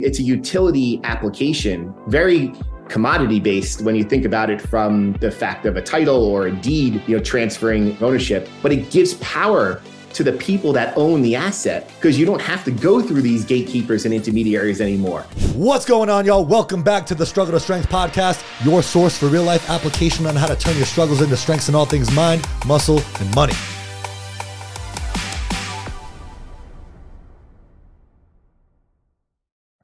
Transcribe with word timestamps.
It's 0.00 0.18
a 0.18 0.24
utility 0.24 1.00
application, 1.04 1.94
very 2.08 2.52
commodity 2.88 3.38
based 3.38 3.80
when 3.82 3.94
you 3.94 4.02
think 4.02 4.24
about 4.24 4.50
it 4.50 4.60
from 4.60 5.12
the 5.20 5.30
fact 5.30 5.66
of 5.66 5.76
a 5.76 5.82
title 5.82 6.24
or 6.24 6.48
a 6.48 6.50
deed, 6.50 7.00
you 7.06 7.16
know, 7.16 7.22
transferring 7.22 7.96
ownership, 8.02 8.48
but 8.60 8.72
it 8.72 8.90
gives 8.90 9.14
power 9.14 9.80
to 10.14 10.24
the 10.24 10.32
people 10.32 10.72
that 10.72 10.98
own 10.98 11.22
the 11.22 11.36
asset 11.36 11.88
because 11.94 12.18
you 12.18 12.26
don't 12.26 12.42
have 12.42 12.64
to 12.64 12.72
go 12.72 13.00
through 13.00 13.22
these 13.22 13.44
gatekeepers 13.44 14.04
and 14.04 14.12
intermediaries 14.12 14.80
anymore. 14.80 15.22
What's 15.54 15.84
going 15.84 16.10
on, 16.10 16.26
y'all? 16.26 16.44
Welcome 16.44 16.82
back 16.82 17.06
to 17.06 17.14
the 17.14 17.24
Struggle 17.24 17.52
to 17.52 17.60
Strength 17.60 17.88
podcast, 17.88 18.42
your 18.64 18.82
source 18.82 19.16
for 19.16 19.26
real 19.26 19.44
life 19.44 19.70
application 19.70 20.26
on 20.26 20.34
how 20.34 20.48
to 20.48 20.56
turn 20.56 20.76
your 20.76 20.86
struggles 20.86 21.22
into 21.22 21.36
strengths 21.36 21.68
in 21.68 21.76
all 21.76 21.86
things 21.86 22.12
mind, 22.12 22.44
muscle, 22.66 23.00
and 23.20 23.32
money. 23.36 23.54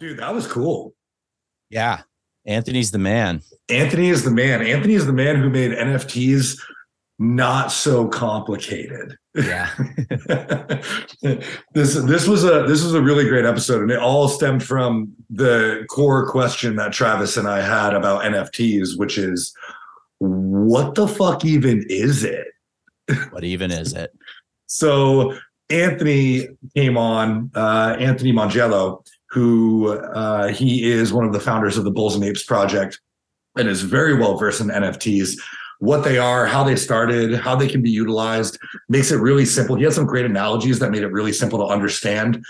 Dude, 0.00 0.18
that 0.18 0.34
was 0.34 0.46
cool. 0.46 0.94
Yeah. 1.68 2.00
Anthony's 2.46 2.90
the 2.90 2.98
man. 2.98 3.42
Anthony 3.68 4.08
is 4.08 4.24
the 4.24 4.30
man. 4.30 4.62
Anthony 4.62 4.94
is 4.94 5.06
the 5.06 5.12
man 5.12 5.36
who 5.36 5.50
made 5.50 5.72
NFTs 5.72 6.58
not 7.18 7.70
so 7.70 8.08
complicated. 8.08 9.14
Yeah. 9.34 9.68
this 11.22 11.94
this 11.94 12.26
was 12.26 12.44
a 12.44 12.64
this 12.66 12.82
was 12.82 12.94
a 12.94 13.02
really 13.02 13.28
great 13.28 13.44
episode 13.44 13.82
and 13.82 13.90
it 13.90 13.98
all 13.98 14.26
stemmed 14.26 14.64
from 14.64 15.12
the 15.28 15.84
core 15.90 16.26
question 16.30 16.76
that 16.76 16.94
Travis 16.94 17.36
and 17.36 17.46
I 17.46 17.60
had 17.60 17.94
about 17.94 18.22
NFTs 18.22 18.98
which 18.98 19.18
is 19.18 19.54
what 20.18 20.94
the 20.94 21.06
fuck 21.06 21.44
even 21.44 21.84
is 21.90 22.24
it? 22.24 22.48
What 23.30 23.44
even 23.44 23.70
is 23.70 23.92
it? 23.92 24.12
so 24.66 25.34
Anthony 25.70 26.48
came 26.74 26.96
on, 26.96 27.50
uh, 27.54 27.96
Anthony 27.98 28.32
Mongiello, 28.32 29.04
who 29.30 29.88
uh, 29.92 30.48
he 30.48 30.90
is 30.90 31.12
one 31.12 31.24
of 31.24 31.32
the 31.32 31.40
founders 31.40 31.76
of 31.78 31.84
the 31.84 31.90
Bulls 31.90 32.14
and 32.14 32.24
Apes 32.24 32.42
project 32.44 33.00
and 33.56 33.68
is 33.68 33.82
very 33.82 34.14
well 34.14 34.36
versed 34.36 34.60
in 34.60 34.68
NFTs, 34.68 35.32
what 35.78 36.04
they 36.04 36.18
are, 36.18 36.46
how 36.46 36.62
they 36.64 36.76
started, 36.76 37.34
how 37.34 37.54
they 37.56 37.68
can 37.68 37.82
be 37.82 37.90
utilized, 37.90 38.58
makes 38.88 39.10
it 39.10 39.16
really 39.16 39.46
simple. 39.46 39.76
He 39.76 39.84
has 39.84 39.94
some 39.94 40.06
great 40.06 40.26
analogies 40.26 40.78
that 40.80 40.90
made 40.90 41.02
it 41.02 41.12
really 41.12 41.32
simple 41.32 41.58
to 41.60 41.64
understand 41.72 42.44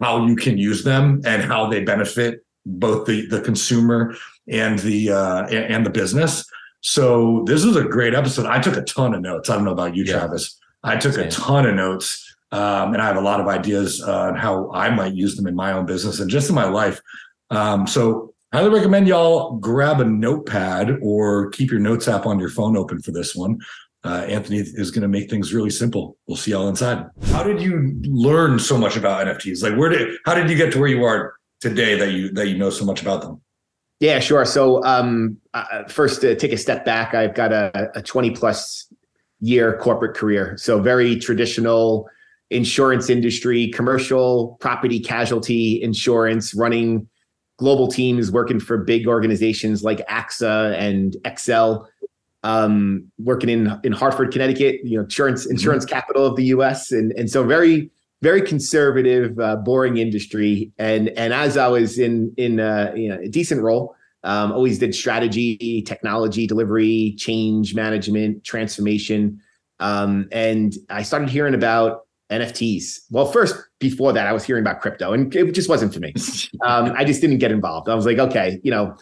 how 0.00 0.26
you 0.26 0.34
can 0.34 0.56
use 0.58 0.82
them 0.82 1.20
and 1.24 1.42
how 1.42 1.66
they 1.68 1.84
benefit 1.84 2.44
both 2.66 3.06
the 3.06 3.26
the 3.26 3.40
consumer 3.40 4.14
and 4.48 4.78
the 4.80 5.10
uh, 5.10 5.46
and 5.48 5.84
the 5.86 5.90
business. 5.90 6.44
So 6.80 7.42
this 7.46 7.64
was 7.64 7.76
a 7.76 7.84
great 7.84 8.14
episode. 8.14 8.46
I 8.46 8.60
took 8.60 8.76
a 8.76 8.82
ton 8.82 9.14
of 9.14 9.20
notes. 9.20 9.50
I 9.50 9.56
don't 9.56 9.64
know 9.64 9.72
about 9.72 9.94
you, 9.96 10.04
Yeah. 10.04 10.18
Travis. 10.18 10.58
I 10.84 10.96
took 10.96 11.16
a 11.18 11.28
ton 11.30 11.66
of 11.66 11.74
notes. 11.74 12.27
Um, 12.50 12.94
and 12.94 13.02
I 13.02 13.06
have 13.06 13.16
a 13.16 13.20
lot 13.20 13.40
of 13.40 13.46
ideas 13.46 14.02
uh, 14.02 14.20
on 14.20 14.36
how 14.36 14.70
I 14.72 14.90
might 14.90 15.14
use 15.14 15.36
them 15.36 15.46
in 15.46 15.54
my 15.54 15.72
own 15.72 15.86
business 15.86 16.20
and 16.20 16.30
just 16.30 16.48
in 16.48 16.54
my 16.54 16.64
life. 16.64 17.00
Um, 17.50 17.86
so 17.86 18.34
highly 18.52 18.70
recommend 18.70 19.06
y'all 19.06 19.56
grab 19.58 20.00
a 20.00 20.04
notepad 20.04 20.98
or 21.02 21.50
keep 21.50 21.70
your 21.70 21.80
notes 21.80 22.08
app 22.08 22.26
on 22.26 22.38
your 22.38 22.48
phone 22.48 22.76
open 22.76 23.00
for 23.02 23.10
this 23.10 23.34
one. 23.34 23.58
Uh, 24.04 24.24
Anthony 24.28 24.58
is 24.58 24.90
going 24.90 25.02
to 25.02 25.08
make 25.08 25.28
things 25.28 25.52
really 25.52 25.70
simple. 25.70 26.16
We'll 26.26 26.36
see 26.36 26.52
y'all 26.52 26.68
inside. 26.68 27.04
How 27.26 27.42
did 27.42 27.60
you 27.60 28.00
learn 28.04 28.58
so 28.58 28.78
much 28.78 28.96
about 28.96 29.26
NFTs? 29.26 29.62
Like, 29.62 29.76
where 29.76 29.88
did 29.88 30.16
how 30.24 30.34
did 30.34 30.48
you 30.48 30.56
get 30.56 30.72
to 30.72 30.78
where 30.78 30.88
you 30.88 31.04
are 31.04 31.34
today 31.60 31.98
that 31.98 32.12
you 32.12 32.32
that 32.32 32.48
you 32.48 32.56
know 32.56 32.70
so 32.70 32.84
much 32.84 33.02
about 33.02 33.22
them? 33.22 33.40
Yeah, 34.00 34.20
sure. 34.20 34.44
So, 34.44 34.82
um, 34.84 35.38
uh, 35.54 35.84
first, 35.88 36.20
to 36.20 36.36
take 36.36 36.52
a 36.52 36.56
step 36.56 36.84
back, 36.84 37.14
I've 37.14 37.34
got 37.34 37.52
a, 37.52 37.90
a 37.96 38.02
20 38.02 38.30
plus 38.30 38.86
year 39.40 39.76
corporate 39.78 40.16
career. 40.16 40.56
So, 40.56 40.80
very 40.80 41.18
traditional 41.18 42.08
insurance 42.50 43.10
industry, 43.10 43.68
commercial 43.68 44.56
property 44.60 45.00
casualty 45.00 45.82
insurance, 45.82 46.54
running 46.54 47.08
global 47.58 47.88
teams, 47.88 48.30
working 48.30 48.60
for 48.60 48.78
big 48.78 49.06
organizations 49.06 49.82
like 49.82 50.06
AXA 50.08 50.78
and 50.78 51.16
Excel. 51.24 51.88
Um, 52.44 53.10
working 53.18 53.50
in 53.50 53.78
in 53.82 53.90
Hartford, 53.90 54.30
Connecticut, 54.30 54.80
you 54.84 54.96
know, 54.96 55.02
insurance 55.02 55.44
insurance 55.46 55.84
capital 55.84 56.24
of 56.24 56.36
the 56.36 56.44
U.S. 56.46 56.92
and 56.92 57.12
and 57.12 57.28
so 57.28 57.42
very 57.42 57.90
very 58.22 58.42
conservative, 58.42 59.38
uh, 59.38 59.56
boring 59.56 59.96
industry. 59.98 60.72
And 60.78 61.08
and 61.10 61.32
as 61.32 61.56
I 61.56 61.68
was 61.68 61.98
in 61.98 62.32
in 62.36 62.60
uh, 62.60 62.92
you 62.96 63.08
know, 63.08 63.18
a 63.20 63.28
decent 63.28 63.62
role, 63.62 63.94
um, 64.24 64.52
always 64.52 64.78
did 64.78 64.94
strategy, 64.94 65.82
technology, 65.82 66.46
delivery, 66.46 67.14
change 67.16 67.74
management, 67.74 68.44
transformation. 68.44 69.40
Um, 69.80 70.28
and 70.32 70.74
I 70.90 71.02
started 71.02 71.28
hearing 71.28 71.54
about 71.54 72.07
NFTs. 72.30 73.00
Well, 73.10 73.26
first 73.26 73.56
before 73.78 74.12
that, 74.12 74.26
I 74.26 74.32
was 74.32 74.44
hearing 74.44 74.62
about 74.62 74.80
crypto, 74.80 75.12
and 75.12 75.34
it 75.34 75.52
just 75.52 75.68
wasn't 75.68 75.94
for 75.94 76.00
me. 76.00 76.14
Um, 76.64 76.92
I 76.96 77.04
just 77.04 77.20
didn't 77.20 77.38
get 77.38 77.52
involved. 77.52 77.88
I 77.88 77.94
was 77.94 78.04
like, 78.04 78.18
okay, 78.18 78.60
you 78.64 78.70
know, 78.70 78.96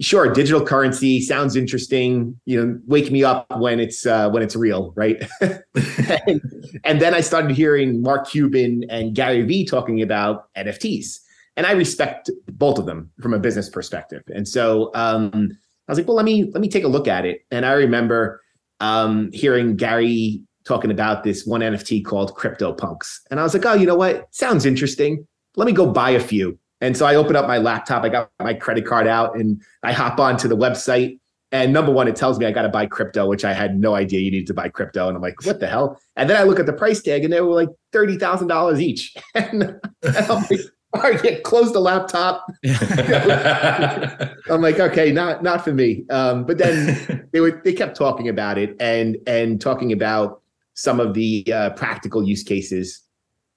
sure, 0.00 0.32
digital 0.32 0.64
currency 0.64 1.20
sounds 1.20 1.56
interesting. 1.56 2.38
You 2.44 2.64
know, 2.64 2.78
wake 2.86 3.10
me 3.10 3.24
up 3.24 3.46
when 3.58 3.80
it's 3.80 4.06
uh, 4.06 4.30
when 4.30 4.42
it's 4.42 4.54
real, 4.54 4.92
right? 4.96 5.22
and, 5.40 6.40
and 6.84 7.00
then 7.00 7.14
I 7.14 7.20
started 7.20 7.50
hearing 7.50 8.02
Mark 8.02 8.28
Cuban 8.28 8.84
and 8.88 9.14
Gary 9.14 9.42
Vee 9.42 9.64
talking 9.64 10.00
about 10.00 10.52
NFTs, 10.54 11.18
and 11.56 11.66
I 11.66 11.72
respect 11.72 12.30
both 12.46 12.78
of 12.78 12.86
them 12.86 13.10
from 13.20 13.34
a 13.34 13.38
business 13.38 13.68
perspective. 13.68 14.22
And 14.28 14.46
so 14.46 14.90
um, 14.94 15.50
I 15.88 15.92
was 15.92 15.98
like, 15.98 16.06
well, 16.06 16.16
let 16.16 16.24
me 16.24 16.50
let 16.52 16.60
me 16.60 16.68
take 16.68 16.84
a 16.84 16.88
look 16.88 17.08
at 17.08 17.24
it. 17.24 17.40
And 17.50 17.66
I 17.66 17.72
remember 17.72 18.40
um, 18.80 19.30
hearing 19.32 19.76
Gary 19.76 20.42
talking 20.64 20.90
about 20.90 21.24
this 21.24 21.46
one 21.46 21.60
NFT 21.60 22.04
called 22.04 22.34
Crypto 22.34 22.72
Punks, 22.72 23.22
and 23.30 23.40
I 23.40 23.42
was 23.42 23.54
like, 23.54 23.64
oh, 23.66 23.74
you 23.74 23.86
know 23.86 23.94
what? 23.94 24.26
Sounds 24.34 24.66
interesting. 24.66 25.26
Let 25.56 25.66
me 25.66 25.72
go 25.72 25.90
buy 25.90 26.10
a 26.10 26.20
few. 26.20 26.58
And 26.80 26.96
so 26.96 27.06
I 27.06 27.14
opened 27.14 27.36
up 27.36 27.46
my 27.46 27.58
laptop, 27.58 28.02
I 28.02 28.08
got 28.08 28.30
my 28.40 28.54
credit 28.54 28.84
card 28.86 29.06
out, 29.06 29.36
and 29.36 29.62
I 29.82 29.92
hop 29.92 30.18
onto 30.18 30.48
the 30.48 30.56
website. 30.56 31.18
And 31.52 31.72
number 31.72 31.92
one, 31.92 32.08
it 32.08 32.16
tells 32.16 32.38
me 32.38 32.46
I 32.46 32.50
got 32.50 32.62
to 32.62 32.68
buy 32.70 32.86
crypto, 32.86 33.26
which 33.26 33.44
I 33.44 33.52
had 33.52 33.78
no 33.78 33.94
idea 33.94 34.20
you 34.20 34.30
needed 34.30 34.46
to 34.48 34.54
buy 34.54 34.68
crypto. 34.68 35.06
And 35.06 35.16
I'm 35.16 35.22
like, 35.22 35.44
what 35.44 35.60
the 35.60 35.68
hell? 35.68 36.00
And 36.16 36.28
then 36.28 36.36
I 36.36 36.44
look 36.44 36.58
at 36.58 36.66
the 36.66 36.72
price 36.72 37.02
tag, 37.02 37.24
and 37.24 37.32
they 37.32 37.40
were 37.40 37.54
like 37.54 37.68
thirty 37.92 38.16
thousand 38.16 38.48
dollars 38.48 38.80
each. 38.80 39.14
and, 39.34 39.62
and 40.02 40.16
I'm 40.16 40.44
like, 40.50 40.60
all 40.94 41.02
right, 41.02 41.24
yeah, 41.24 41.38
close 41.40 41.72
the 41.72 41.80
laptop. 41.80 42.46
I'm 44.50 44.60
like, 44.60 44.78
okay, 44.78 45.10
not 45.10 45.42
not 45.42 45.64
for 45.64 45.72
me. 45.72 46.04
Um, 46.10 46.44
but 46.44 46.58
then 46.58 47.28
they 47.32 47.40
were 47.40 47.60
they 47.64 47.72
kept 47.72 47.96
talking 47.96 48.28
about 48.28 48.58
it 48.58 48.76
and 48.80 49.16
and 49.26 49.60
talking 49.60 49.92
about 49.92 50.41
some 50.74 51.00
of 51.00 51.14
the 51.14 51.44
uh, 51.52 51.70
practical 51.70 52.22
use 52.22 52.42
cases, 52.42 53.00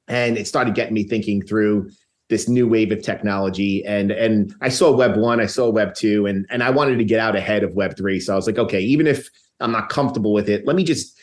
and 0.08 0.38
it 0.38 0.48
started 0.48 0.76
getting 0.76 0.94
me 0.94 1.04
thinking 1.04 1.42
through 1.42 1.90
this 2.30 2.48
new 2.48 2.68
wave 2.68 2.92
of 2.92 3.02
technology. 3.02 3.86
And 3.86 4.12
and 4.12 4.54
I 4.62 4.70
saw 4.70 4.92
Web 4.92 5.18
one, 5.18 5.40
I 5.40 5.46
saw 5.46 5.70
Web 5.70 5.94
two, 5.94 6.26
and 6.26 6.46
and 6.50 6.64
I 6.64 6.70
wanted 6.70 6.98
to 6.98 7.06
get 7.06 7.20
out 7.20 7.36
ahead 7.36 7.64
of 7.64 7.74
Web 7.74 7.98
three. 7.98 8.20
So 8.20 8.34
I 8.34 8.36
was 8.36 8.48
like, 8.48 8.58
okay, 8.58 8.82
even 8.82 9.08
if 9.08 9.30
I'm 9.60 9.72
not 9.72 9.90
comfortable 9.90 10.34
with 10.34 10.50
it, 10.50 10.66
let 10.66 10.76
me 10.76 10.84
just 10.84 11.20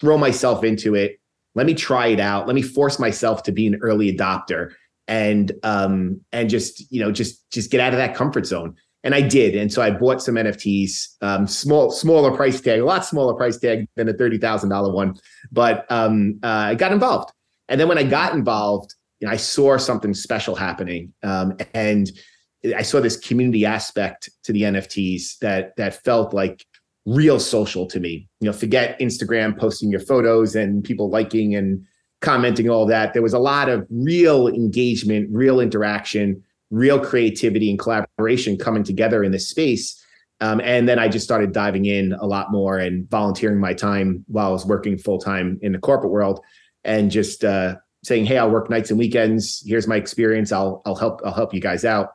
throw 0.00 0.18
myself 0.18 0.64
into 0.64 0.94
it. 0.94 1.20
Let 1.54 1.66
me 1.66 1.74
try 1.74 2.08
it 2.08 2.20
out. 2.20 2.46
Let 2.46 2.54
me 2.54 2.62
force 2.62 2.98
myself 2.98 3.42
to 3.44 3.52
be 3.52 3.66
an 3.66 3.76
early 3.80 4.14
adopter 4.14 4.72
and 5.08 5.52
um 5.62 6.20
and 6.32 6.50
just 6.50 6.90
you 6.90 7.00
know 7.00 7.12
just 7.12 7.48
just 7.50 7.70
get 7.70 7.80
out 7.80 7.92
of 7.92 7.98
that 7.98 8.14
comfort 8.14 8.46
zone 8.46 8.74
and 9.06 9.14
i 9.14 9.22
did. 9.22 9.54
And 9.54 9.72
so 9.72 9.80
i 9.80 9.90
bought 9.90 10.20
some 10.20 10.34
nfts 10.34 11.16
um 11.22 11.46
small 11.46 11.90
smaller 11.90 12.36
price 12.36 12.60
tag 12.60 12.80
a 12.80 12.84
lot 12.84 13.06
smaller 13.06 13.34
price 13.34 13.56
tag 13.56 13.86
than 13.96 14.08
a 14.08 14.12
$30000 14.12 14.92
one. 14.92 15.14
But 15.50 15.86
um 15.90 16.38
uh, 16.42 16.72
i 16.72 16.74
got 16.74 16.92
involved. 16.92 17.32
And 17.68 17.80
then 17.80 17.88
when 17.88 17.98
i 17.98 18.02
got 18.02 18.34
involved 18.34 18.94
you 19.20 19.26
know, 19.26 19.32
i 19.32 19.36
saw 19.36 19.78
something 19.78 20.12
special 20.12 20.54
happening 20.54 21.14
um 21.22 21.56
and 21.72 22.10
i 22.76 22.82
saw 22.82 23.00
this 23.00 23.16
community 23.16 23.64
aspect 23.64 24.28
to 24.42 24.52
the 24.52 24.62
nfts 24.62 25.38
that 25.38 25.74
that 25.76 26.04
felt 26.04 26.34
like 26.34 26.66
real 27.06 27.38
social 27.38 27.86
to 27.86 28.00
me. 28.00 28.28
You 28.40 28.46
know 28.46 28.52
forget 28.52 28.98
instagram 28.98 29.56
posting 29.56 29.90
your 29.90 30.00
photos 30.00 30.56
and 30.56 30.82
people 30.82 31.08
liking 31.08 31.54
and 31.54 31.86
commenting 32.22 32.68
all 32.68 32.86
that. 32.86 33.12
There 33.12 33.22
was 33.22 33.34
a 33.34 33.38
lot 33.38 33.68
of 33.68 33.86
real 33.88 34.48
engagement 34.48 35.28
real 35.30 35.60
interaction 35.60 36.42
real 36.70 36.98
creativity 36.98 37.70
and 37.70 37.78
collaboration 37.78 38.56
coming 38.56 38.82
together 38.82 39.22
in 39.22 39.32
this 39.32 39.48
space. 39.48 40.02
Um, 40.42 40.60
and 40.60 40.86
then 40.86 40.98
i 40.98 41.08
just 41.08 41.24
started 41.24 41.52
diving 41.52 41.86
in 41.86 42.12
a 42.12 42.26
lot 42.26 42.52
more 42.52 42.76
and 42.76 43.08
volunteering 43.08 43.58
my 43.58 43.72
time 43.72 44.22
while 44.28 44.48
i 44.48 44.50
was 44.50 44.66
working 44.66 44.98
full-time 44.98 45.58
in 45.62 45.72
the 45.72 45.78
corporate 45.78 46.12
world 46.12 46.40
and 46.84 47.10
just 47.10 47.42
uh, 47.42 47.76
saying 48.04 48.26
hey 48.26 48.36
i'll 48.36 48.50
work 48.50 48.68
nights 48.68 48.90
and 48.90 48.98
weekends. 48.98 49.62
Here's 49.66 49.88
my 49.88 49.96
experience. 49.96 50.52
I'll 50.52 50.82
i'll 50.84 50.94
help 50.94 51.22
i'll 51.24 51.32
help 51.32 51.54
you 51.54 51.60
guys 51.60 51.86
out. 51.86 52.10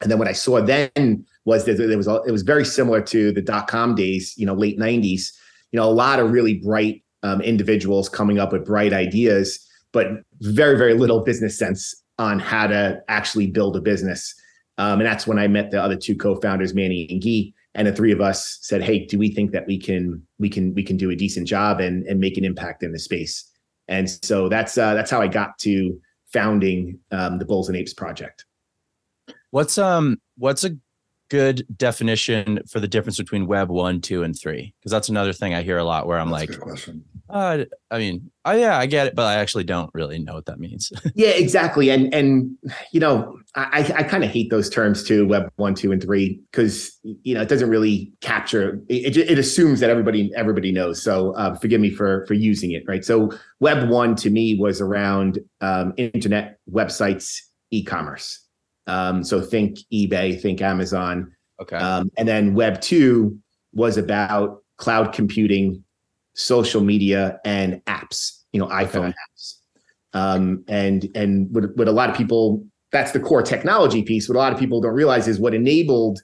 And 0.00 0.08
then 0.08 0.20
what 0.20 0.28
i 0.28 0.32
saw 0.32 0.60
then 0.60 1.26
was 1.44 1.64
that 1.64 1.78
there 1.78 1.96
was 1.96 2.06
it 2.06 2.30
was 2.30 2.42
very 2.42 2.64
similar 2.64 3.00
to 3.02 3.32
the 3.32 3.42
dot-com 3.42 3.96
days 3.96 4.34
you 4.36 4.46
know 4.46 4.54
late 4.54 4.78
90s 4.78 5.32
you 5.72 5.78
know 5.80 5.88
a 5.88 5.90
lot 5.90 6.20
of 6.20 6.30
really 6.30 6.58
bright 6.58 7.02
um, 7.22 7.40
individuals 7.40 8.08
coming 8.08 8.38
up 8.38 8.52
with 8.52 8.64
bright 8.64 8.92
ideas, 8.92 9.64
but 9.92 10.08
very, 10.40 10.76
very 10.76 10.94
little 10.94 11.20
business 11.20 11.58
sense 11.58 11.94
on 12.18 12.38
how 12.38 12.66
to 12.66 13.02
actually 13.08 13.46
build 13.46 13.76
a 13.76 13.80
business. 13.80 14.34
Um, 14.76 15.00
and 15.00 15.06
that's 15.06 15.26
when 15.26 15.38
I 15.38 15.48
met 15.48 15.70
the 15.70 15.82
other 15.82 15.96
two 15.96 16.16
co-founders, 16.16 16.74
Manny 16.74 17.06
and 17.10 17.22
Guy, 17.22 17.52
and 17.74 17.86
the 17.86 17.92
three 17.92 18.12
of 18.12 18.20
us 18.20 18.58
said, 18.62 18.82
"Hey, 18.82 19.06
do 19.06 19.18
we 19.18 19.30
think 19.30 19.52
that 19.52 19.66
we 19.66 19.78
can 19.78 20.22
we 20.38 20.48
can 20.48 20.74
we 20.74 20.82
can 20.82 20.96
do 20.96 21.10
a 21.10 21.16
decent 21.16 21.46
job 21.46 21.80
and 21.80 22.06
and 22.06 22.20
make 22.20 22.36
an 22.36 22.44
impact 22.44 22.82
in 22.82 22.92
the 22.92 22.98
space?" 22.98 23.48
And 23.88 24.08
so 24.08 24.48
that's 24.48 24.78
uh, 24.78 24.94
that's 24.94 25.10
how 25.10 25.20
I 25.20 25.28
got 25.28 25.58
to 25.60 26.00
founding 26.32 26.98
um, 27.10 27.38
the 27.38 27.44
Bulls 27.44 27.68
and 27.68 27.76
Apes 27.76 27.94
project. 27.94 28.44
What's 29.50 29.78
um 29.78 30.20
what's 30.36 30.64
a 30.64 30.70
good 31.28 31.66
definition 31.76 32.60
for 32.68 32.80
the 32.80 32.88
difference 32.88 33.18
between 33.18 33.46
web 33.46 33.68
one, 33.70 34.00
two, 34.00 34.22
and 34.22 34.38
three? 34.38 34.74
Because 34.78 34.92
that's 34.92 35.08
another 35.08 35.32
thing 35.32 35.54
I 35.54 35.62
hear 35.62 35.78
a 35.78 35.84
lot 35.84 36.06
where 36.06 36.18
I'm 36.18 36.30
That's 36.30 36.36
a 36.36 36.40
like, 36.40 36.48
good 36.50 36.60
question. 36.60 37.04
uh, 37.30 37.64
I 37.90 37.98
mean, 37.98 38.30
oh 38.44 38.52
yeah, 38.52 38.78
I 38.78 38.86
get 38.86 39.06
it, 39.08 39.14
but 39.14 39.26
I 39.26 39.34
actually 39.34 39.64
don't 39.64 39.90
really 39.94 40.18
know 40.18 40.34
what 40.34 40.46
that 40.46 40.58
means. 40.58 40.92
Yeah, 41.14 41.30
exactly. 41.30 41.90
And 41.90 42.12
and 42.14 42.56
you 42.92 43.00
know, 43.00 43.38
I 43.54 43.92
I 43.96 44.02
kind 44.02 44.24
of 44.24 44.30
hate 44.30 44.50
those 44.50 44.70
terms 44.70 45.02
too, 45.02 45.26
web 45.26 45.50
one, 45.56 45.74
two, 45.74 45.90
and 45.92 46.02
three, 46.02 46.40
because 46.50 46.96
you 47.02 47.34
know 47.34 47.42
it 47.42 47.48
doesn't 47.48 47.70
really 47.70 48.12
capture. 48.20 48.80
It, 48.88 49.16
it, 49.16 49.30
it 49.30 49.38
assumes 49.38 49.80
that 49.80 49.90
everybody 49.90 50.30
everybody 50.36 50.70
knows. 50.72 51.02
So 51.02 51.32
uh, 51.34 51.54
forgive 51.56 51.80
me 51.80 51.90
for 51.90 52.24
for 52.26 52.34
using 52.34 52.72
it. 52.72 52.84
Right. 52.86 53.04
So 53.04 53.30
web 53.60 53.88
one 53.88 54.14
to 54.16 54.30
me 54.30 54.56
was 54.58 54.80
around 54.80 55.38
um, 55.60 55.92
internet 55.96 56.58
websites, 56.70 57.40
e-commerce. 57.70 58.44
Um, 58.88 59.22
so 59.22 59.40
think 59.40 59.78
eBay, 59.92 60.40
think 60.40 60.60
Amazon, 60.62 61.30
okay. 61.60 61.76
um, 61.76 62.10
and 62.18 62.26
then 62.26 62.54
Web 62.54 62.80
two 62.80 63.38
was 63.72 63.96
about 63.96 64.62
cloud 64.78 65.12
computing, 65.12 65.84
social 66.34 66.80
media, 66.80 67.38
and 67.44 67.82
apps. 67.86 68.42
You 68.52 68.60
know, 68.60 68.66
iPhone 68.68 69.08
Okay. 69.10 69.14
apps. 69.30 69.54
Um, 70.14 70.64
and 70.68 71.06
and 71.14 71.54
what, 71.54 71.76
what 71.76 71.86
a 71.86 71.92
lot 71.92 72.08
of 72.10 72.16
people 72.16 72.64
that's 72.90 73.12
the 73.12 73.20
core 73.20 73.42
technology 73.42 74.02
piece. 74.02 74.28
What 74.28 74.36
a 74.36 74.38
lot 74.38 74.52
of 74.54 74.58
people 74.58 74.80
don't 74.80 74.94
realize 74.94 75.28
is 75.28 75.38
what 75.38 75.52
enabled 75.54 76.18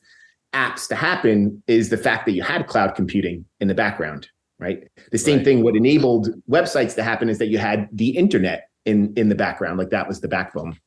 apps 0.55 0.89
to 0.89 0.95
happen 0.95 1.63
is 1.67 1.91
the 1.91 1.99
fact 1.99 2.25
that 2.25 2.33
you 2.33 2.43
had 2.43 2.67
cloud 2.67 2.95
computing 2.95 3.45
in 3.61 3.69
the 3.69 3.75
background, 3.75 4.29
right? 4.59 4.89
The 5.13 5.19
same 5.19 5.37
Right. 5.39 5.45
thing. 5.45 5.63
What 5.63 5.77
enabled 5.77 6.29
websites 6.49 6.95
to 6.95 7.03
happen 7.03 7.29
is 7.29 7.37
that 7.39 7.49
you 7.49 7.59
had 7.59 7.89
the 7.93 8.17
internet 8.17 8.69
in 8.87 9.13
in 9.17 9.29
the 9.29 9.35
background, 9.35 9.79
like 9.79 9.91
that 9.91 10.09
was 10.09 10.23
the 10.23 10.29
backbone. 10.29 10.79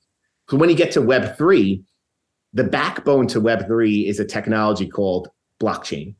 So 0.50 0.58
when 0.58 0.70
you 0.70 0.76
get 0.76 0.92
to 0.94 1.02
Web 1.02 1.38
three, 1.38 1.84
the 2.54 2.64
backbone 2.64 3.28
to 3.28 3.42
Web 3.42 3.68
three 3.68 4.08
is 4.08 4.20
a 4.20 4.26
technology 4.26 4.88
called 4.88 5.30
blockchain. 5.62 6.16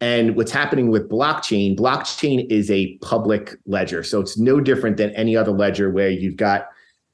And 0.00 0.36
what's 0.36 0.52
happening 0.52 0.90
with 0.90 1.08
blockchain, 1.08 1.78
blockchain 1.78 2.50
is 2.50 2.70
a 2.70 2.98
public 2.98 3.54
ledger. 3.66 4.02
So 4.02 4.20
it's 4.20 4.36
no 4.36 4.60
different 4.60 4.96
than 4.96 5.10
any 5.10 5.36
other 5.36 5.52
ledger 5.52 5.90
where 5.90 6.10
you've 6.10 6.36
got 6.36 6.66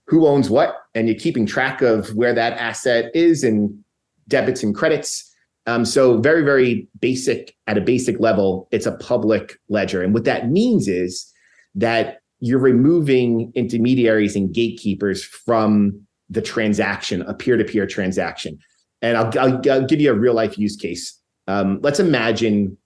who 0.07 0.27
owns 0.27 0.51
what 0.51 0.75
and 0.95 1.07
you're 1.07 1.19
keeping 1.19 1.47
track 1.47 1.83
of 1.83 2.09
where 2.17 2.35
that 2.35 2.55
asset 2.55 3.13
is 3.15 3.45
and 3.45 3.79
debits 4.27 4.63
and 4.63 4.75
credits. 4.75 5.27
Um, 5.67 5.85
so 5.85 6.19
very, 6.19 6.43
very 6.43 6.89
basic 6.99 7.55
at 7.69 7.79
a 7.79 7.83
basic 7.83 8.19
level, 8.19 8.67
it's 8.73 8.87
a 8.87 8.97
public 8.97 9.57
ledger. 9.69 10.03
And 10.03 10.13
what 10.13 10.25
that 10.25 10.51
means 10.51 10.89
is 10.89 11.31
that 11.77 12.23
you're 12.41 12.59
removing 12.59 13.53
intermediaries 13.55 14.35
and 14.35 14.53
gatekeepers 14.53 15.23
from 15.23 16.05
the 16.31 16.41
transaction, 16.41 17.23
a 17.23 17.35
peer-to-peer 17.35 17.87
transaction. 17.87 18.59
And 19.03 19.17
I'll, 19.17 19.39
I'll, 19.39 19.61
I'll 19.71 19.87
give 19.87 20.01
you 20.01 20.11
a 20.11 20.15
real 20.15 20.35
life 20.35 20.57
use 20.57 20.77
case. 20.77 21.19
Um, 21.47 21.81
let's 21.83 22.01
imagine 22.01 22.79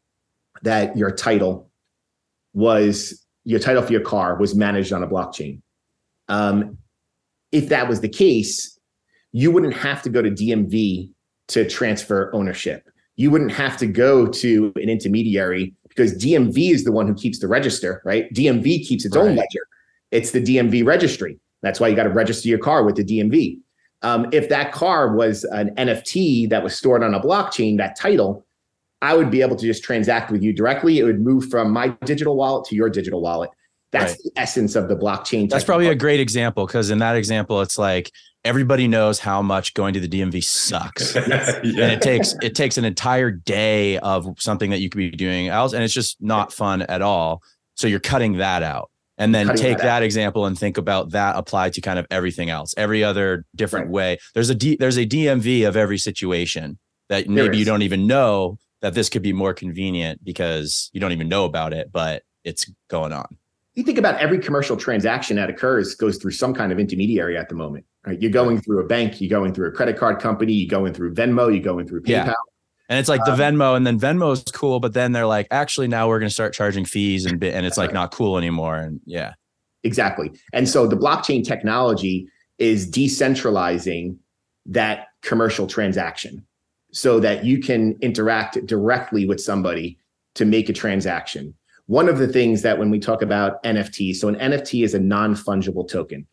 that 0.62 0.96
your 0.96 1.11
title 1.11 1.70
was 2.55 3.25
your 3.44 3.61
title 3.61 3.82
for 3.82 3.93
your 3.93 4.00
car 4.00 4.37
was 4.37 4.55
managed 4.55 4.93
on 4.93 5.02
a 5.02 5.06
blockchain. 5.06 5.61
Um, 6.29 6.79
if 7.52 7.69
that 7.69 7.88
was 7.88 8.00
the 8.00 8.08
case, 8.08 8.79
you 9.32 9.50
wouldn't 9.50 9.75
have 9.75 10.00
to 10.02 10.08
go 10.08 10.23
to 10.23 10.31
DMV 10.31 11.11
to 11.49 11.69
transfer 11.69 12.35
ownership. 12.35 12.88
You 13.17 13.31
wouldn't 13.31 13.52
have 13.52 13.76
to 13.79 13.87
go 13.87 14.26
to 14.26 14.73
an 14.76 14.88
intermediary 14.88 15.75
because 15.88 16.14
DMV 16.14 16.70
is 16.70 16.85
the 16.85 16.93
one 16.93 17.06
who 17.06 17.14
keeps 17.14 17.38
the 17.38 17.49
register, 17.49 18.00
right? 18.05 18.32
DMV 18.32 18.87
keeps 18.87 19.05
its 19.05 19.17
own 19.17 19.37
ledger. 19.37 19.61
It's 20.11 20.31
the 20.31 20.41
DMV 20.41 20.85
registry. 20.87 21.38
That's 21.64 21.81
why 21.81 21.88
you 21.88 21.96
got 21.96 22.05
to 22.05 22.11
register 22.11 22.49
your 22.49 22.58
car 22.58 22.84
with 22.84 22.96
the 22.96 23.05
DMV. 23.05 23.58
Um, 24.02 24.26
if 24.32 24.49
that 24.50 24.72
car 24.72 25.14
was 25.14 25.44
an 25.44 25.75
NFT 25.76 26.50
that 26.50 26.62
was 26.62 26.76
stored 26.76 27.02
on 27.02 27.14
a 27.14 27.20
blockchain, 27.20 27.78
that 27.78 27.96
title, 27.96 28.44
I 29.00 29.14
would 29.14 29.31
be 29.31 29.40
able 29.40 29.56
to 29.56 29.66
just 29.66 29.82
transact 29.82 30.31
with 30.31 30.43
you 30.43 30.52
directly. 30.52 30.99
It 30.99 31.05
would 31.05 31.20
move 31.20 31.49
from 31.49 31.70
my 31.70 31.88
digital 32.05 32.37
wallet 32.37 32.66
to 32.66 32.76
your 32.76 32.90
digital 32.90 33.20
wallet. 33.22 33.50
That's 33.93 34.12
Right. 34.12 34.20
the 34.25 34.40
essence 34.40 34.76
of 34.76 34.88
the 34.88 34.96
blockchain. 34.96 35.49
That's 35.49 35.64
probably 35.64 35.88
a 35.88 35.94
great 35.94 36.20
example 36.20 36.66
because 36.66 36.90
in 36.90 36.99
that 36.99 37.16
example, 37.16 37.62
it's 37.62 37.78
like 37.78 38.10
everybody 38.44 38.88
knows 38.88 39.19
how 39.19 39.40
much 39.40 39.72
going 39.72 39.94
to 39.94 40.00
the 40.00 40.08
DMV 40.08 40.43
sucks. 40.44 41.17
and 41.17 41.32
it 41.62 42.02
takes 42.02 42.34
it 42.43 42.55
takes 42.55 42.76
an 42.76 42.84
entire 42.84 43.31
day 43.31 43.99
of 43.99 44.34
something 44.38 44.70
that 44.70 44.81
you 44.81 44.90
could 44.90 44.99
be 44.99 45.10
doing 45.10 45.49
else 45.49 45.72
and 45.72 45.82
it's 45.82 45.94
just 45.94 46.20
not 46.20 46.52
fun 46.52 46.82
at 46.82 47.00
all 47.02 47.43
so 47.75 47.87
you're 47.87 48.00
cutting 48.00 48.34
that 48.34 48.62
out 48.62 48.90
and 49.19 49.34
then 49.34 49.49
take 49.55 49.78
that 49.78 49.84
that, 49.84 50.02
example 50.02 50.46
and 50.46 50.58
think 50.58 50.76
about 50.76 51.11
that 51.11 51.37
applied 51.37 51.72
to 51.75 51.81
kind 51.81 51.99
of 51.99 52.06
everything 52.11 52.50
else 52.50 52.75
every 52.76 53.05
other 53.05 53.44
different 53.55 53.87
Right. 53.87 53.93
way 53.93 54.19
there's 54.34 54.50
a 54.50 54.55
D, 54.55 54.76
there's 54.76 54.96
a 54.99 55.06
dmv 55.06 55.69
of 55.69 55.76
every 55.76 55.99
situation 55.99 56.78
that 57.08 57.26
There 57.26 57.34
maybe 57.34 57.58
you 57.58 57.64
don't 57.64 57.82
even 57.82 58.06
know 58.06 58.58
that 58.81 58.94
this 58.94 59.08
could 59.08 59.22
be 59.22 59.32
more 59.32 59.55
convenient 59.55 60.25
because 60.25 60.90
you 60.93 61.00
don't 61.00 61.12
even 61.12 61.28
know 61.28 61.44
about 61.44 61.72
it 61.72 61.90
but 61.93 62.22
it's 62.44 62.70
going 62.88 63.12
on 63.12 63.37
you 63.75 63.82
think 63.82 63.99
about 63.99 64.20
every 64.20 64.38
commercial 64.38 64.76
transaction 64.76 65.37
that 65.37 65.50
occurs 65.50 65.94
goes 65.94 66.19
through 66.19 66.31
some 66.31 66.55
kind 66.55 66.70
of 66.70 66.78
intermediary 66.78 67.37
at 67.37 67.49
the 67.49 67.56
moment, 67.56 67.84
right? 68.06 68.20
You're 68.20 68.31
going 68.31 68.60
through 68.60 68.81
a 68.81 68.87
bank, 68.87 69.20
you're 69.20 69.31
going 69.31 69.52
through 69.52 69.69
a 69.69 69.72
credit 69.72 69.99
card 69.99 70.20
company, 70.20 70.52
you're 70.52 70.70
going 70.70 70.94
through 70.94 71.14
Venmo, 71.14 71.52
you're 71.52 71.62
going 71.62 71.87
through 71.88 72.02
PayPal. 72.02 72.06
Yeah. 72.26 72.32
And 72.88 72.98
it's 72.98 73.08
like 73.08 73.25
the 73.25 73.32
Um, 73.32 73.38
venmo 73.38 73.76
and 73.76 73.86
then 73.86 73.98
Venmo 73.98 74.32
is 74.32 74.42
cool 74.44 74.81
but 74.81 74.92
then 74.92 75.12
they're 75.12 75.26
like 75.26 75.46
actually 75.50 75.88
now 75.88 76.08
we're 76.08 76.19
going 76.19 76.28
to 76.28 76.34
start 76.34 76.52
charging 76.52 76.84
fees 76.84 77.25
and 77.26 77.42
and 77.42 77.66
it's 77.66 77.78
like 77.78 77.92
not 77.92 78.12
cool 78.12 78.36
anymore 78.38 78.76
and 78.76 79.00
yeah 79.06 79.34
Exactly. 79.84 80.32
And 80.52 80.69
so 80.69 80.86
the 80.86 80.96
blockchain 80.96 81.44
technology 81.44 82.26
is 82.58 82.90
decentralizing 82.90 84.16
that 84.66 85.08
commercial 85.22 85.66
transaction 85.66 86.44
so 86.92 87.20
that 87.20 87.44
you 87.44 87.60
can 87.60 87.96
interact 88.00 88.64
directly 88.66 89.26
with 89.26 89.40
somebody 89.40 89.98
to 90.34 90.44
make 90.44 90.69
a 90.69 90.72
transaction. 90.72 91.54
One 91.86 92.08
of 92.08 92.19
the 92.19 92.28
things 92.28 92.62
that 92.62 92.78
when 92.78 92.90
we 92.90 92.98
talk 92.98 93.20
about 93.20 93.62
NFT, 93.62 94.14
so 94.16 94.28
an 94.28 94.36
NFT 94.36 94.84
is 94.84 94.94
a 94.94 94.98
non 94.98 95.34
fungible 95.34 95.86
token. 95.86 96.26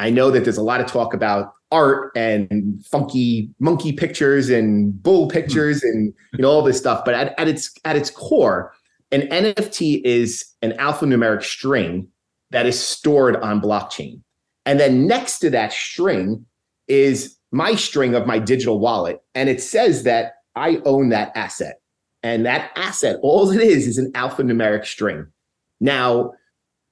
I 0.00 0.10
know 0.10 0.30
that 0.30 0.44
there's 0.44 0.56
a 0.56 0.62
lot 0.62 0.80
of 0.80 0.86
talk 0.86 1.14
about 1.14 1.52
art 1.70 2.10
and 2.16 2.84
funky 2.84 3.50
monkey 3.60 3.92
pictures 3.92 4.50
and 4.50 5.00
bull 5.00 5.24
hmm. 5.24 5.30
pictures 5.30 5.84
and 5.84 6.12
you 6.32 6.42
know 6.42 6.50
all 6.50 6.62
this 6.62 6.78
stuff, 6.78 7.04
but 7.04 7.14
at, 7.14 7.38
at 7.38 7.46
its 7.46 7.72
at 7.84 7.96
its 7.96 8.10
core, 8.10 8.72
an 9.12 9.22
NFT 9.22 10.02
is 10.04 10.44
an 10.62 10.72
alphanumeric 10.72 11.44
string 11.44 12.08
that 12.50 12.66
is 12.66 12.80
stored 12.80 13.36
on 13.36 13.60
blockchain. 13.60 14.20
And 14.66 14.80
then 14.80 15.06
next 15.06 15.38
to 15.40 15.50
that 15.50 15.72
string 15.72 16.44
is 16.88 17.36
my 17.52 17.74
string 17.74 18.14
of 18.14 18.26
my 18.26 18.38
digital 18.38 18.80
wallet. 18.80 19.20
And 19.34 19.48
it 19.48 19.62
says 19.62 20.02
that 20.04 20.34
I 20.56 20.80
own 20.84 21.10
that 21.10 21.32
asset. 21.36 21.80
And 22.22 22.44
that 22.44 22.70
asset, 22.76 23.18
all 23.22 23.50
it 23.50 23.60
is, 23.60 23.86
is 23.86 23.98
an 23.98 24.12
alphanumeric 24.12 24.84
string. 24.84 25.26
Now, 25.80 26.32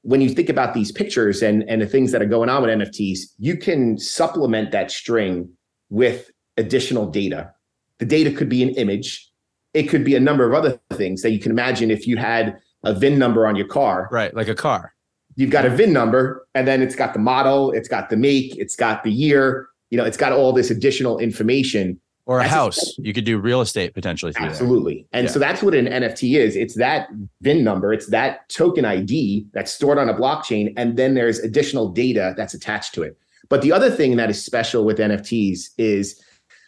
when 0.09 0.21
you 0.21 0.31
think 0.31 0.49
about 0.49 0.75
these 0.75 0.91
pictures 0.91 1.43
and, 1.43 1.63
and 1.69 1.83
the 1.83 1.87
things 1.87 2.13
that 2.13 2.23
are 2.23 2.27
going 2.27 2.49
on 2.49 2.63
with 2.63 2.71
NFTs, 2.71 3.21
you 3.39 3.57
can 3.57 3.99
supplement 3.99 4.73
that 4.73 4.91
string 4.91 5.51
with 5.91 6.31
additional 6.57 7.07
data. 7.07 7.53
The 7.99 8.07
data 8.07 8.31
could 8.31 8.49
be 8.49 8.63
an 8.63 8.71
image, 8.71 9.31
it 9.75 9.85
could 9.85 10.05
be 10.05 10.15
a 10.15 10.21
number 10.21 10.45
of 10.47 10.55
other 10.55 10.81
things 10.93 11.23
that 11.23 11.31
you 11.31 11.39
can 11.39 11.53
imagine 11.53 11.91
if 11.91 12.07
you 12.07 12.17
had 12.17 12.59
a 12.85 12.95
VIN 12.95 13.19
number 13.19 13.47
on 13.47 13.57
your 13.57 13.67
car 13.67 14.09
right 14.11 14.33
like 14.35 14.49
a 14.49 14.55
car 14.55 14.95
you've 15.39 15.51
got 15.51 15.65
a 15.65 15.71
VIN 15.71 15.93
number, 15.93 16.47
and 16.57 16.67
then 16.67 16.83
it's 16.83 16.97
got 16.97 17.13
the 17.13 17.21
model, 17.21 17.71
it's 17.71 17.89
got 17.89 18.11
the 18.11 18.17
make, 18.17 18.57
it's 18.57 18.75
got 18.75 19.05
the 19.05 19.13
year, 19.13 19.69
you 19.89 19.97
know, 19.97 20.05
it's 20.05 20.17
got 20.17 20.33
all 20.33 20.53
this 20.53 20.69
additional 20.69 21.21
information. 21.21 21.99
Or 22.29 22.39
a 22.39 22.43
That's 22.43 22.53
a- 22.53 22.57
house. 22.57 22.99
You 22.99 23.13
could 23.15 23.25
do 23.25 23.39
real 23.39 23.63
estate 23.63 23.95
potentially. 23.95 24.33
Absolutely. 24.37 25.07
And 25.13 25.27
Yeah. 25.27 25.33
so 25.33 25.39
that's 25.39 25.63
what 25.63 25.75
an 25.75 25.87
NFT 25.89 26.37
is. 26.37 26.55
It's 26.57 26.75
that 26.77 27.09
VIN 27.41 27.65
number, 27.65 27.93
it's 27.93 28.07
that 28.11 28.49
token 28.51 28.85
ID 28.85 29.47
that's 29.55 29.73
stored 29.73 29.99
on 29.99 30.09
a 30.11 30.15
blockchain, 30.15 30.73
and 30.77 30.97
then 30.97 31.15
there's 31.15 31.39
additional 31.41 31.89
data 31.89 32.35
that's 32.37 32.53
attached 32.55 32.95
to 32.95 33.03
it. 33.03 33.17
But 33.49 33.63
the 33.63 33.73
other 33.73 33.91
thing 33.91 34.17
that 34.19 34.29
is 34.29 34.45
special 34.45 34.85
with 34.85 34.99
NFTs 35.01 35.71
is 35.79 36.23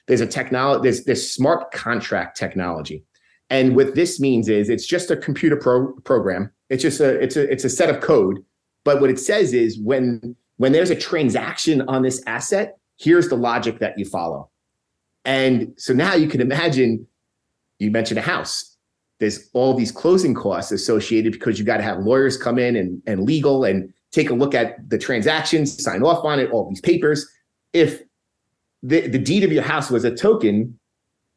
there's 0.09 0.23
a 0.23 0.27
technology, 0.27 0.83
there's 0.83 1.05
this 1.05 1.31
smart 1.33 1.71
contract 1.73 2.39
technology. 2.39 3.05
And 3.51 3.77
what 3.77 3.95
this 3.95 4.19
means 4.19 4.49
is 4.49 4.71
it's 4.71 4.87
just 4.87 5.11
a 5.11 5.17
computer 5.17 5.57
pro- 5.57 5.93
program. 6.05 6.51
It's 6.71 6.83
just 6.83 7.01
a 7.01 7.21
it's 7.21 7.37
a 7.37 7.51
it's 7.53 7.65
a 7.65 7.69
set 7.69 7.91
of 7.91 8.01
code. 8.01 8.39
But 8.85 9.01
what 9.03 9.11
it 9.11 9.19
says 9.21 9.53
is 9.53 9.79
when 9.79 10.35
when 10.57 10.73
there's 10.73 10.91
a 10.91 10.95
transaction 10.97 11.83
on 11.83 12.03
this 12.03 12.23
asset, 12.27 12.79
here's 12.99 13.29
the 13.29 13.37
logic 13.37 13.79
that 13.81 13.99
you 13.99 14.05
follow. 14.07 14.49
And 15.25 15.73
so 15.77 15.93
now 15.93 16.15
you 16.15 16.29
can 16.29 16.41
imagine 16.41 17.07
you 17.79 17.91
mentioned 17.91 18.19
a 18.19 18.23
house. 18.23 18.77
There's 19.19 19.51
all 19.53 19.75
these 19.75 19.93
closing 19.93 20.35
costs 20.35 20.73
associated 20.73 21.33
because 21.33 21.59
you 21.59 21.65
got 21.65 21.77
to 21.77 21.83
have 21.83 21.99
lawyers 21.99 22.37
come 22.37 22.59
in 22.59 22.77
and, 22.77 23.03
and 23.07 23.25
legal 23.25 23.65
and 23.65 23.93
take 24.13 24.31
a 24.31 24.35
look 24.35 24.55
at 24.55 24.89
the 24.89 24.99
transactions, 24.99 25.83
sign 25.83 26.03
off 26.03 26.25
on 26.25 26.41
it, 26.41 26.51
all 26.51 26.69
these 26.69 26.81
papers. 26.81 27.27
If 27.73 28.01
the, 28.83 29.07
the 29.09 29.19
deed 29.19 29.45
of 29.45 29.53
your 29.53 29.63
house 29.63 29.91
was 29.91 30.05
a 30.05 30.15
token, 30.15 30.79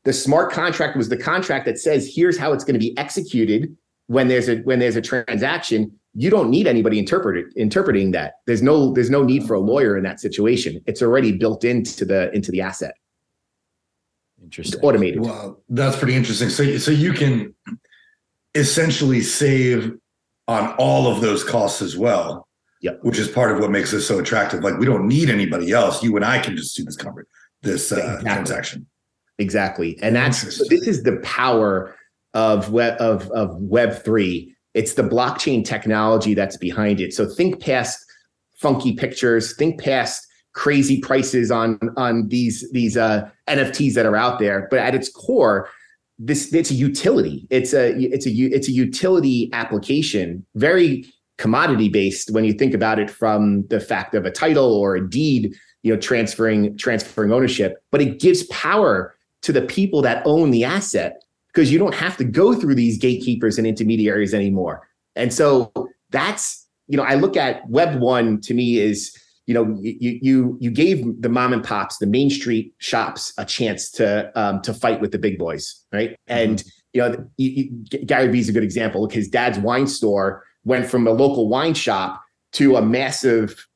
the 0.05 0.13
smart 0.13 0.51
contract 0.51 0.97
was 0.97 1.09
the 1.09 1.17
contract 1.17 1.65
that 1.65 1.77
says 1.77 2.11
here's 2.13 2.37
how 2.37 2.53
it's 2.53 2.63
going 2.63 2.73
to 2.73 2.79
be 2.79 2.97
executed 2.97 3.75
when 4.07 4.27
there's 4.27 4.49
a 4.49 4.57
when 4.57 4.79
there's 4.79 4.95
a 4.95 5.01
transaction. 5.01 5.91
You 6.15 6.29
don't 6.29 6.49
need 6.49 6.67
anybody 6.67 6.99
interpret 6.99 7.51
interpreting 7.55 8.11
that. 8.11 8.35
There's 8.45 8.61
no 8.61 8.91
there's 8.93 9.09
no 9.09 9.23
need 9.23 9.43
for 9.45 9.53
a 9.55 9.59
lawyer 9.59 9.97
in 9.97 10.03
that 10.03 10.19
situation. 10.19 10.81
It's 10.85 11.01
already 11.01 11.31
built 11.31 11.63
into 11.63 12.05
the 12.05 12.31
into 12.33 12.51
the 12.51 12.61
asset. 12.61 12.95
Interesting. 14.53 14.77
It's 14.77 14.85
automated. 14.85 15.21
Well, 15.21 15.63
that's 15.69 15.97
pretty 15.97 16.13
interesting. 16.13 16.49
So, 16.49 16.77
so 16.77 16.91
you 16.91 17.11
can 17.13 17.55
essentially 18.53 19.21
save 19.21 19.93
on 20.47 20.75
all 20.77 21.07
of 21.11 21.21
those 21.21 21.43
costs 21.43 21.81
as 21.81 21.97
well. 21.97 22.47
Yep. 22.81 22.99
Which 23.01 23.17
is 23.17 23.29
part 23.29 23.51
of 23.51 23.59
what 23.59 23.71
makes 23.71 23.89
this 23.89 24.07
so 24.07 24.19
attractive. 24.19 24.61
Like 24.63 24.77
we 24.77 24.85
don't 24.85 25.07
need 25.07 25.31
anybody 25.31 25.71
else. 25.71 26.03
You 26.03 26.15
and 26.17 26.23
I 26.23 26.37
can 26.37 26.55
just 26.55 26.75
do 26.77 26.83
this 26.83 26.95
cover 26.95 27.25
this 27.63 27.91
uh, 27.91 27.95
Exactly. 27.95 28.29
transaction. 28.29 28.85
Exactly. 29.39 29.97
And 30.03 30.15
that's 30.15 30.55
so 30.55 30.65
this 30.69 30.87
is 30.87 31.01
the 31.01 31.17
power 31.23 31.95
of 32.35 32.71
web 32.71 33.01
of, 33.01 33.31
of 33.31 33.55
web 33.55 34.03
three. 34.03 34.55
It's 34.75 34.93
the 34.93 35.03
blockchain 35.03 35.65
technology 35.65 36.35
that's 36.35 36.57
behind 36.57 36.99
it. 36.99 37.13
So 37.13 37.27
think 37.27 37.59
past 37.59 38.05
funky 38.57 38.93
pictures, 38.93 39.55
think 39.55 39.81
past 39.81 40.27
crazy 40.53 40.99
prices 40.99 41.51
on 41.51 41.79
on 41.97 42.27
these 42.27 42.69
these 42.71 42.95
uh 42.95 43.29
NFTs 43.47 43.93
that 43.95 44.05
are 44.05 44.15
out 44.15 44.39
there. 44.39 44.67
But 44.69 44.79
at 44.79 44.95
its 44.95 45.09
core, 45.09 45.69
this 46.19 46.53
it's 46.53 46.71
a 46.71 46.75
utility. 46.75 47.47
It's 47.49 47.73
a 47.73 47.91
it's 47.97 48.25
a 48.25 48.31
it's 48.31 48.67
a 48.67 48.71
utility 48.71 49.49
application, 49.53 50.45
very 50.55 51.05
commodity 51.37 51.89
based 51.89 52.31
when 52.31 52.45
you 52.45 52.53
think 52.53 52.73
about 52.73 52.99
it 52.99 53.09
from 53.09 53.65
the 53.67 53.79
fact 53.79 54.15
of 54.15 54.25
a 54.25 54.31
title 54.31 54.73
or 54.73 54.95
a 54.95 55.09
deed, 55.09 55.53
you 55.81 55.93
know, 55.93 55.99
transferring 55.99 56.77
transferring 56.77 57.31
ownership. 57.31 57.83
But 57.91 58.01
it 58.01 58.19
gives 58.19 58.43
power 58.47 59.15
to 59.41 59.51
the 59.51 59.61
people 59.61 60.01
that 60.03 60.21
own 60.25 60.51
the 60.51 60.63
asset 60.63 61.21
because 61.47 61.71
you 61.71 61.77
don't 61.77 61.95
have 61.95 62.17
to 62.17 62.23
go 62.23 62.53
through 62.53 62.75
these 62.75 62.97
gatekeepers 62.97 63.57
and 63.57 63.67
intermediaries 63.67 64.33
anymore. 64.33 64.87
And 65.15 65.33
so 65.33 65.71
that's 66.11 66.67
you 66.87 66.97
know 66.97 67.03
I 67.03 67.15
look 67.15 67.35
at 67.35 67.67
Web 67.69 67.99
one 67.99 68.39
to 68.41 68.53
me 68.53 68.79
is 68.79 69.17
you 69.45 69.53
know 69.53 69.77
you 69.81 70.19
you 70.21 70.57
you 70.61 70.71
gave 70.71 71.21
the 71.21 71.29
mom 71.29 71.53
and 71.53 71.63
pops 71.63 71.97
the 71.97 72.07
main 72.07 72.29
street 72.29 72.73
shops 72.77 73.33
a 73.37 73.45
chance 73.45 73.89
to 73.91 74.31
um, 74.39 74.61
to 74.61 74.73
fight 74.73 75.01
with 75.01 75.11
the 75.11 75.19
big 75.19 75.37
boys 75.37 75.83
right 75.91 76.15
and 76.27 76.63
you 76.93 77.01
know 77.01 77.27
you, 77.37 77.49
you, 77.49 77.99
Gary 78.05 78.27
Vee's 78.29 78.49
a 78.49 78.51
good 78.53 78.63
example 78.63 79.09
his 79.09 79.27
dad's 79.27 79.59
wine 79.59 79.87
store 79.87 80.43
went 80.63 80.85
from 80.89 81.05
a 81.07 81.11
local 81.11 81.49
wine 81.49 81.73
shop 81.73 82.21
to 82.53 82.77
a 82.77 82.81
massive 82.81 83.67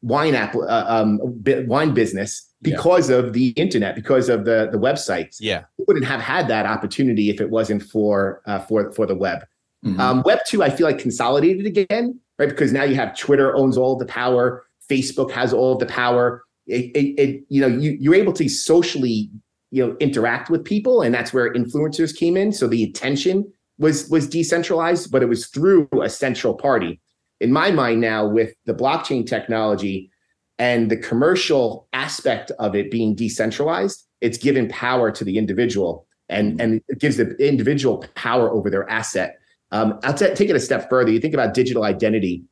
wine 0.00 0.34
app 0.34 0.54
uh, 0.56 0.84
um, 0.88 1.20
wine 1.66 1.92
business 1.94 2.48
Yeah. 2.62 2.70
because 2.76 3.10
of 3.10 3.32
the 3.34 3.48
internet 3.50 3.94
because 3.94 4.28
of 4.30 4.44
the 4.46 4.68
the 4.72 4.78
websites 4.78 5.36
Yeah. 5.40 5.64
We 5.78 5.84
wouldn't 5.86 6.06
have 6.06 6.20
had 6.20 6.48
that 6.48 6.64
opportunity 6.66 7.28
if 7.28 7.40
it 7.40 7.50
wasn't 7.50 7.82
for 7.82 8.40
uh, 8.46 8.60
for 8.60 8.92
for 8.92 9.06
the 9.06 9.14
web 9.14 9.44
Mhm. 9.84 9.98
um, 9.98 10.22
Web 10.24 10.38
two, 10.46 10.62
I 10.62 10.70
feel 10.70 10.86
like 10.86 11.00
consolidated 11.00 11.66
again, 11.66 12.20
right? 12.38 12.48
Because 12.48 12.72
now 12.72 12.84
you 12.84 12.94
have 12.94 13.18
Twitter 13.18 13.52
owns 13.56 13.76
all 13.76 13.96
the 13.96 14.06
power, 14.06 14.64
Facebook 14.92 15.30
has 15.30 15.52
all 15.52 15.72
of 15.74 15.78
the 15.78 15.86
power. 15.86 16.42
It, 16.66 16.84
it, 16.96 17.20
it 17.22 17.44
you 17.48 17.60
know, 17.60 17.72
you 17.84 17.96
you're 18.00 18.14
able 18.14 18.34
to 18.34 18.48
socially, 18.48 19.30
you 19.70 19.86
know, 19.86 19.96
interact 20.06 20.50
with 20.50 20.62
people, 20.64 21.02
and 21.02 21.14
that's 21.14 21.32
where 21.32 21.52
influencers 21.52 22.16
came 22.16 22.36
in. 22.36 22.52
So 22.52 22.68
the 22.68 22.84
attention 22.84 23.36
was 23.78 24.08
was 24.10 24.28
decentralized, 24.28 25.10
but 25.10 25.22
it 25.22 25.28
was 25.34 25.46
through 25.46 25.88
a 26.02 26.08
central 26.08 26.54
party. 26.54 27.00
In 27.40 27.52
my 27.52 27.70
mind, 27.70 28.00
now 28.00 28.26
with 28.26 28.54
the 28.66 28.74
blockchain 28.74 29.26
technology 29.26 30.10
and 30.58 30.90
the 30.90 30.96
commercial 30.96 31.88
aspect 31.92 32.52
of 32.58 32.76
it 32.76 32.90
being 32.90 33.16
decentralized, 33.16 34.06
it's 34.20 34.38
given 34.38 34.68
power 34.68 35.10
to 35.10 35.24
the 35.24 35.38
individual, 35.38 36.06
and 36.28 36.60
and 36.60 36.80
it 36.88 37.00
gives 37.00 37.16
the 37.16 37.34
individual 37.44 38.04
power 38.14 38.50
over 38.50 38.70
their 38.70 38.88
asset. 38.88 39.38
Um, 39.72 39.98
I'll 40.04 40.14
ta- 40.14 40.34
take 40.34 40.50
it 40.50 40.56
a 40.56 40.60
step 40.60 40.88
further. 40.90 41.10
You 41.10 41.18
think 41.18 41.34
about 41.34 41.54
digital 41.54 41.84
identity. 41.84 42.44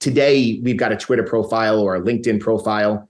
Today, 0.00 0.60
we've 0.62 0.76
got 0.78 0.92
a 0.92 0.96
Twitter 0.96 1.22
profile 1.22 1.78
or 1.78 1.94
a 1.94 2.00
LinkedIn 2.00 2.40
profile. 2.40 3.08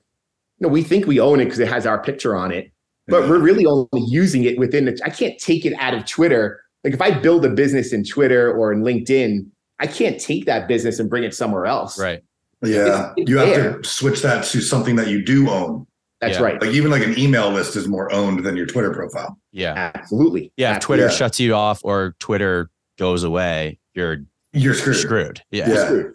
You 0.59 0.67
know, 0.67 0.73
we 0.73 0.83
think 0.83 1.07
we 1.07 1.21
own 1.21 1.41
it 1.41 1.45
because 1.45 1.61
it 1.61 1.69
has 1.69 1.87
our 1.87 2.03
picture 2.03 2.37
on 2.37 2.53
it, 2.53 2.71
but 3.07 3.29
we're 3.29 3.39
really 3.39 3.65
only 3.65 4.05
using 4.09 4.45
it 4.45 4.59
within 4.59 4.85
the. 4.87 5.01
I 5.05 5.11
can't 5.11 5.39
take 5.39 5.65
it 5.65 5.73
out 5.79 5.95
of 5.95 6.05
Twitter. 6.05 6.61
Like 6.85 6.93
if 6.95 7.01
I 7.01 7.13
build 7.13 7.45
a 7.45 7.49
business 7.51 7.93
in 7.93 8.05
Twitter 8.05 8.53
or 8.53 8.73
in 8.73 8.83
LinkedIn, 8.83 9.47
I 9.79 9.87
can't 9.87 10.21
take 10.21 10.47
that 10.47 10.67
business 10.69 10.99
and 10.99 11.09
bring 11.09 11.25
it 11.25 11.35
somewhere 11.35 11.67
else. 11.67 11.99
Right. 11.99 12.23
Yeah, 12.63 13.13
It's 13.17 13.31
you 13.31 13.39
have 13.39 13.49
there. 13.49 13.79
to 13.79 13.89
switch 13.89 14.21
that 14.23 14.45
to 14.47 14.61
something 14.61 14.97
that 14.97 15.09
you 15.09 15.25
do 15.25 15.49
own. 15.49 15.87
That's 16.21 16.37
Yeah. 16.39 16.43
right. 16.45 16.61
Like 16.61 16.73
even 16.73 16.91
like 16.91 17.03
an 17.07 17.19
email 17.19 17.51
list 17.51 17.75
is 17.77 17.89
more 17.89 18.13
owned 18.13 18.45
than 18.45 18.55
your 18.57 18.67
Twitter 18.67 18.93
profile. 18.93 19.39
Yeah. 19.53 19.91
Absolutely. 19.95 20.53
Yeah. 20.59 20.75
If 20.77 20.81
Twitter 20.81 21.05
Yeah. 21.05 21.09
shuts 21.11 21.41
you 21.41 21.55
off 21.55 21.81
or 21.85 22.15
Twitter 22.19 22.69
goes 22.99 23.23
away, 23.23 23.79
you're 23.95 24.19
You're 24.53 24.75
screwed. 24.75 24.97
screwed. 24.97 25.41
Yeah. 25.51 25.71
Yeah. 25.71 25.85
screwed. 25.87 26.13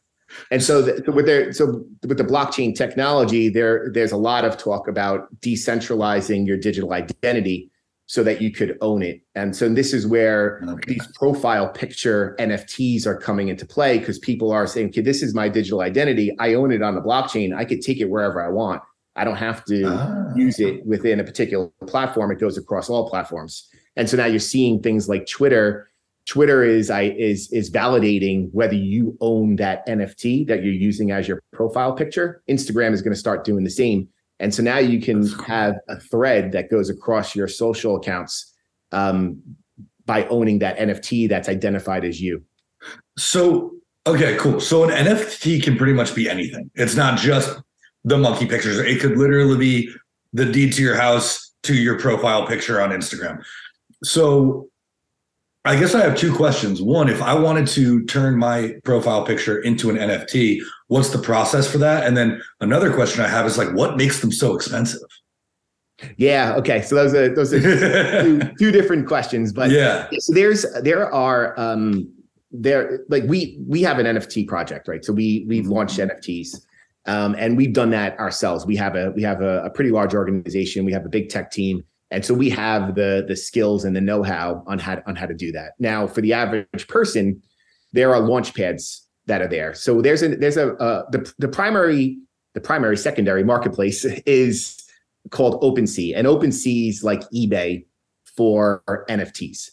And 0.51 0.63
so, 0.63 0.81
the, 0.81 1.03
so 1.05 1.11
with 1.11 1.25
their 1.25 1.51
so 1.53 1.83
with 2.07 2.17
the 2.17 2.23
blockchain 2.23 2.75
technology, 2.75 3.49
there 3.49 3.89
there's 3.93 4.11
a 4.11 4.17
lot 4.17 4.45
of 4.45 4.57
talk 4.57 4.87
about 4.87 5.27
decentralizing 5.41 6.45
your 6.47 6.57
digital 6.57 6.93
identity 6.93 7.69
so 8.07 8.23
that 8.23 8.39
you 8.39 8.51
could 8.51 8.77
own 8.81 9.01
it. 9.01 9.21
And 9.33 9.55
so 9.55 9.67
this 9.67 9.91
is 9.91 10.05
where 10.05 10.61
Okay. 10.69 10.93
these 10.93 11.07
profile 11.15 11.69
picture 11.69 12.35
NFTs 12.39 13.07
are 13.07 13.17
coming 13.17 13.47
into 13.47 13.65
play 13.65 13.97
because 13.97 14.19
people 14.19 14.51
are 14.51 14.67
saying, 14.67 14.89
"Okay, 14.89 15.01
this 15.01 15.23
is 15.23 15.33
my 15.33 15.49
digital 15.49 15.81
identity. 15.81 16.35
I 16.39 16.53
own 16.53 16.71
it 16.71 16.83
on 16.83 16.93
the 16.93 17.01
blockchain. 17.01 17.55
I 17.55 17.65
could 17.65 17.81
take 17.81 17.99
it 17.99 18.09
wherever 18.09 18.43
I 18.45 18.49
want. 18.49 18.81
I 19.15 19.23
don't 19.23 19.37
have 19.37 19.65
to." 19.65 19.83
Ah. 19.87 20.21
use 20.35 20.59
it 20.59 20.85
within 20.85 21.21
a 21.21 21.23
particular 21.23 21.69
platform, 21.87 22.29
it 22.29 22.39
goes 22.39 22.57
across 22.57 22.89
all 22.89 23.09
platforms. 23.09 23.69
And 23.95 24.09
so 24.09 24.17
now 24.17 24.25
you're 24.25 24.39
seeing 24.39 24.81
things 24.81 25.07
like 25.07 25.25
Twitter. 25.27 25.89
Twitter 26.25 26.63
is 26.63 26.89
I 26.89 27.03
is 27.03 27.51
is 27.51 27.69
validating 27.69 28.49
whether 28.51 28.73
you 28.73 29.15
own 29.21 29.57
that 29.57 29.87
NFT 29.87 30.47
that 30.47 30.63
you're 30.63 30.73
using 30.73 31.11
as 31.11 31.27
your 31.27 31.41
profile 31.53 31.93
picture. 31.93 32.41
Instagram 32.49 32.93
is 32.93 33.01
going 33.01 33.13
to 33.13 33.19
start 33.19 33.43
doing 33.43 33.63
the 33.63 33.69
same. 33.69 34.07
And 34.39 34.53
so 34.53 34.63
now 34.63 34.79
you 34.79 34.99
can 34.99 35.27
have 35.43 35.75
a 35.87 35.99
thread 35.99 36.51
that 36.51 36.69
goes 36.69 36.89
across 36.89 37.35
your 37.35 37.47
social 37.47 37.95
accounts 37.95 38.53
um, 38.91 39.41
by 40.05 40.25
owning 40.27 40.59
that 40.59 40.77
NFT 40.77 41.29
that's 41.29 41.47
identified 41.47 42.03
as 42.03 42.19
you. 42.19 42.43
So 43.17 43.75
okay, 44.07 44.35
cool. 44.37 44.59
So 44.59 44.83
an 44.83 44.89
NFT 44.89 45.63
can 45.63 45.77
pretty 45.77 45.93
much 45.93 46.15
be 46.15 46.29
anything. 46.29 46.69
It's 46.75 46.95
not 46.95 47.19
just 47.19 47.55
the 48.03 48.17
monkey 48.17 48.47
pictures. 48.47 48.77
It 48.79 48.99
could 48.99 49.17
literally 49.17 49.57
be 49.57 49.93
the 50.33 50.45
deed 50.45 50.73
to 50.73 50.81
your 50.81 50.95
house 50.95 51.53
to 51.63 51.75
your 51.75 51.99
profile 51.99 52.45
picture 52.47 52.81
on 52.81 52.89
Instagram. 52.89 53.43
So 54.03 54.69
I 55.65 55.79
guess 55.79 55.95
I 55.95 56.01
have 56.03 56.15
two 56.15 56.33
questions. 56.33 56.79
One, 56.81 57.09
if 57.09 57.21
I 57.23 57.33
wanted 57.33 57.65
to 57.69 58.05
turn 58.05 58.37
my 58.37 58.75
profile 58.83 59.25
picture 59.25 59.59
into 59.61 59.89
an 59.89 59.95
NFT, 59.97 60.59
what's 60.87 61.09
the 61.09 61.17
process 61.17 61.69
for 61.69 61.79
that? 61.79 62.05
And 62.05 62.15
then 62.15 62.39
another 62.61 62.93
question 62.93 63.23
I 63.23 63.27
have 63.27 63.47
is 63.47 63.57
like, 63.57 63.73
what 63.73 63.97
makes 63.97 64.21
them 64.21 64.31
so 64.31 64.55
expensive? 64.55 65.01
Yeah. 66.17 66.53
Okay. 66.57 66.81
So 66.83 66.93
those 66.95 67.13
are 67.15 67.33
those 67.33 67.51
are 67.53 67.61
two, 67.61 68.41
two 68.59 68.71
different 68.79 69.07
questions, 69.07 69.51
but 69.53 69.71
yeah. 69.71 70.07
so 70.19 70.33
there's 70.33 70.65
there 70.83 71.11
are 71.11 71.59
um 71.59 72.11
there 72.51 72.99
like 73.09 73.23
we 73.23 73.57
we 73.67 73.81
have 73.81 73.97
an 73.99 74.05
nft 74.05 74.47
project 74.47 74.87
right 74.87 75.03
so 75.03 75.11
we 75.11 75.45
we've 75.49 75.65
Mhm. 75.65 75.71
launched 75.71 75.97
nfts 75.97 76.55
um 77.05 77.35
and 77.37 77.57
we've 77.57 77.73
done 77.73 77.89
that 77.89 78.17
ourselves 78.17 78.65
we 78.65 78.77
have 78.77 78.95
a 78.95 79.11
we 79.11 79.21
have 79.23 79.41
a, 79.41 79.63
a 79.63 79.69
pretty 79.69 79.89
large 79.91 80.13
organization 80.13 80.85
we 80.85 80.93
have 80.93 81.05
a 81.05 81.09
big 81.09 81.27
tech 81.27 81.51
team 81.51 81.83
and 82.11 82.23
so 82.23 82.33
we 82.33 82.49
have 82.49 82.95
the 82.95 83.25
the 83.27 83.35
skills 83.35 83.85
and 83.85 83.95
the 83.95 84.01
know-how 84.01 84.63
on 84.67 84.79
how 84.79 85.01
on 85.07 85.15
how 85.15 85.25
to 85.25 85.33
do 85.33 85.51
that. 85.51 85.73
Now 85.79 86.07
for 86.07 86.21
the 86.21 86.33
average 86.33 86.87
person 86.87 87.41
there 87.93 88.13
are 88.13 88.19
launch 88.19 88.53
pads 88.53 89.07
that 89.27 89.41
are 89.41 89.47
there. 89.47 89.73
So 89.73 90.01
there's 90.01 90.21
a 90.21 90.35
there's 90.35 90.57
a 90.57 90.73
uh, 90.75 91.03
the 91.11 91.31
the 91.39 91.47
primary 91.47 92.17
the 92.53 92.61
primary 92.61 92.97
secondary 92.97 93.43
marketplace 93.43 94.05
is 94.25 94.81
called 95.31 95.61
OpenSea. 95.61 96.13
And 96.15 96.27
OpenSea 96.27 96.89
is 96.89 97.03
like 97.03 97.21
eBay 97.31 97.85
for 98.35 98.83
nfts 99.09 99.69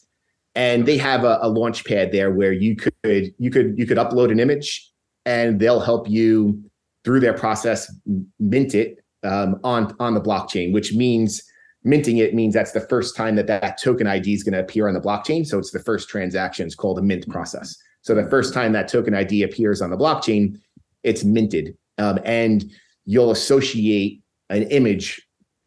and 0.55 0.87
they 0.87 0.99
have 0.99 1.25
a, 1.25 1.39
a 1.43 1.49
launch 1.49 1.85
pad 1.85 2.13
there 2.13 2.31
where 2.31 2.53
you 2.53 2.77
could 2.77 3.35
you 3.39 3.51
could 3.51 3.79
you 3.79 3.87
could 3.87 3.99
upload 3.99 4.31
an 4.31 4.39
image 4.39 4.91
and 5.25 5.61
they'll 5.61 5.81
help 5.81 6.09
you 6.09 6.63
through 7.05 7.21
their 7.21 7.33
process 7.33 7.93
mint 8.39 8.75
it 8.75 8.99
um, 9.25 9.59
on 9.65 9.95
on 9.99 10.15
the 10.15 10.21
blockchain 10.21 10.73
which 10.73 10.95
means 10.95 11.43
minting 11.85 12.19
it 12.19 12.35
means 12.35 12.55
that's 12.55 12.73
the 12.73 12.81
first 12.81 13.17
time 13.17 13.37
that 13.37 13.47
that 13.47 13.81
token 13.81 14.07
id 14.07 14.33
is 14.33 14.43
going 14.43 14.53
to 14.53 14.61
appear 14.61 14.89
on 14.89 14.95
the 14.95 15.01
blockchain 15.01 15.47
so 15.47 15.59
it's 15.59 15.73
the 15.73 15.81
first 15.81 16.09
transaction 16.09 16.67
it's 16.67 16.75
called 16.75 16.99
a 16.99 17.03
mint 17.03 17.29
process 17.29 17.77
so 18.03 18.15
the 18.15 18.29
first 18.29 18.55
time 18.55 18.73
that 18.73 18.89
token 18.89 19.15
id 19.15 19.43
appears 19.43 19.83
on 19.83 19.91
the 19.91 19.97
blockchain 19.97 20.59
it's 21.03 21.25
minted 21.25 21.77
um, 21.99 22.19
and 22.25 22.71
you'll 23.05 23.31
associate 23.31 24.23
an 24.51 24.63
image 24.65 25.21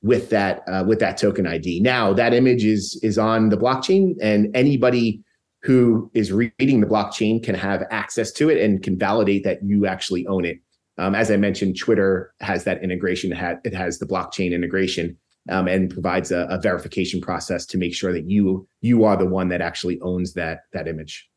with 0.05 0.29
that 0.29 0.61
uh, 0.67 0.83
with 0.87 0.99
that 0.99 1.17
token 1.17 1.47
ID. 1.47 1.79
Now 1.81 2.13
that 2.13 2.33
image 2.33 2.63
is 2.63 2.99
is 3.01 3.17
on 3.17 3.49
the 3.49 3.57
blockchain, 3.57 4.15
and 4.21 4.55
anybody 4.55 5.21
who 5.63 6.11
is 6.13 6.31
reading 6.31 6.79
the 6.79 6.87
blockchain 6.87 7.43
can 7.43 7.55
have 7.55 7.83
access 7.89 8.31
to 8.33 8.49
it 8.49 8.61
and 8.61 8.83
can 8.83 8.97
validate 8.97 9.43
that 9.43 9.63
you 9.63 9.87
actually 9.87 10.27
own 10.27 10.45
it. 10.45 10.59
Um, 10.97 11.15
as 11.15 11.31
I 11.31 11.37
mentioned, 11.37 11.77
Twitter 11.77 12.33
has 12.39 12.63
that 12.65 12.83
integration. 12.83 13.33
It, 13.33 13.59
it 13.63 13.73
has 13.73 13.97
the 13.97 14.05
blockchain 14.05 14.53
integration 14.53 15.17
um, 15.49 15.67
and 15.67 15.89
provides 15.89 16.31
a, 16.31 16.47
a 16.49 16.59
verification 16.59 17.21
process 17.21 17.65
to 17.67 17.77
make 17.77 17.93
sure 17.93 18.11
that 18.13 18.29
you 18.29 18.67
you 18.81 19.03
are 19.03 19.17
the 19.17 19.25
one 19.25 19.49
that 19.49 19.61
actually 19.61 19.99
owns 20.01 20.33
that 20.33 20.61
that 20.73 20.87
image. 20.87 21.29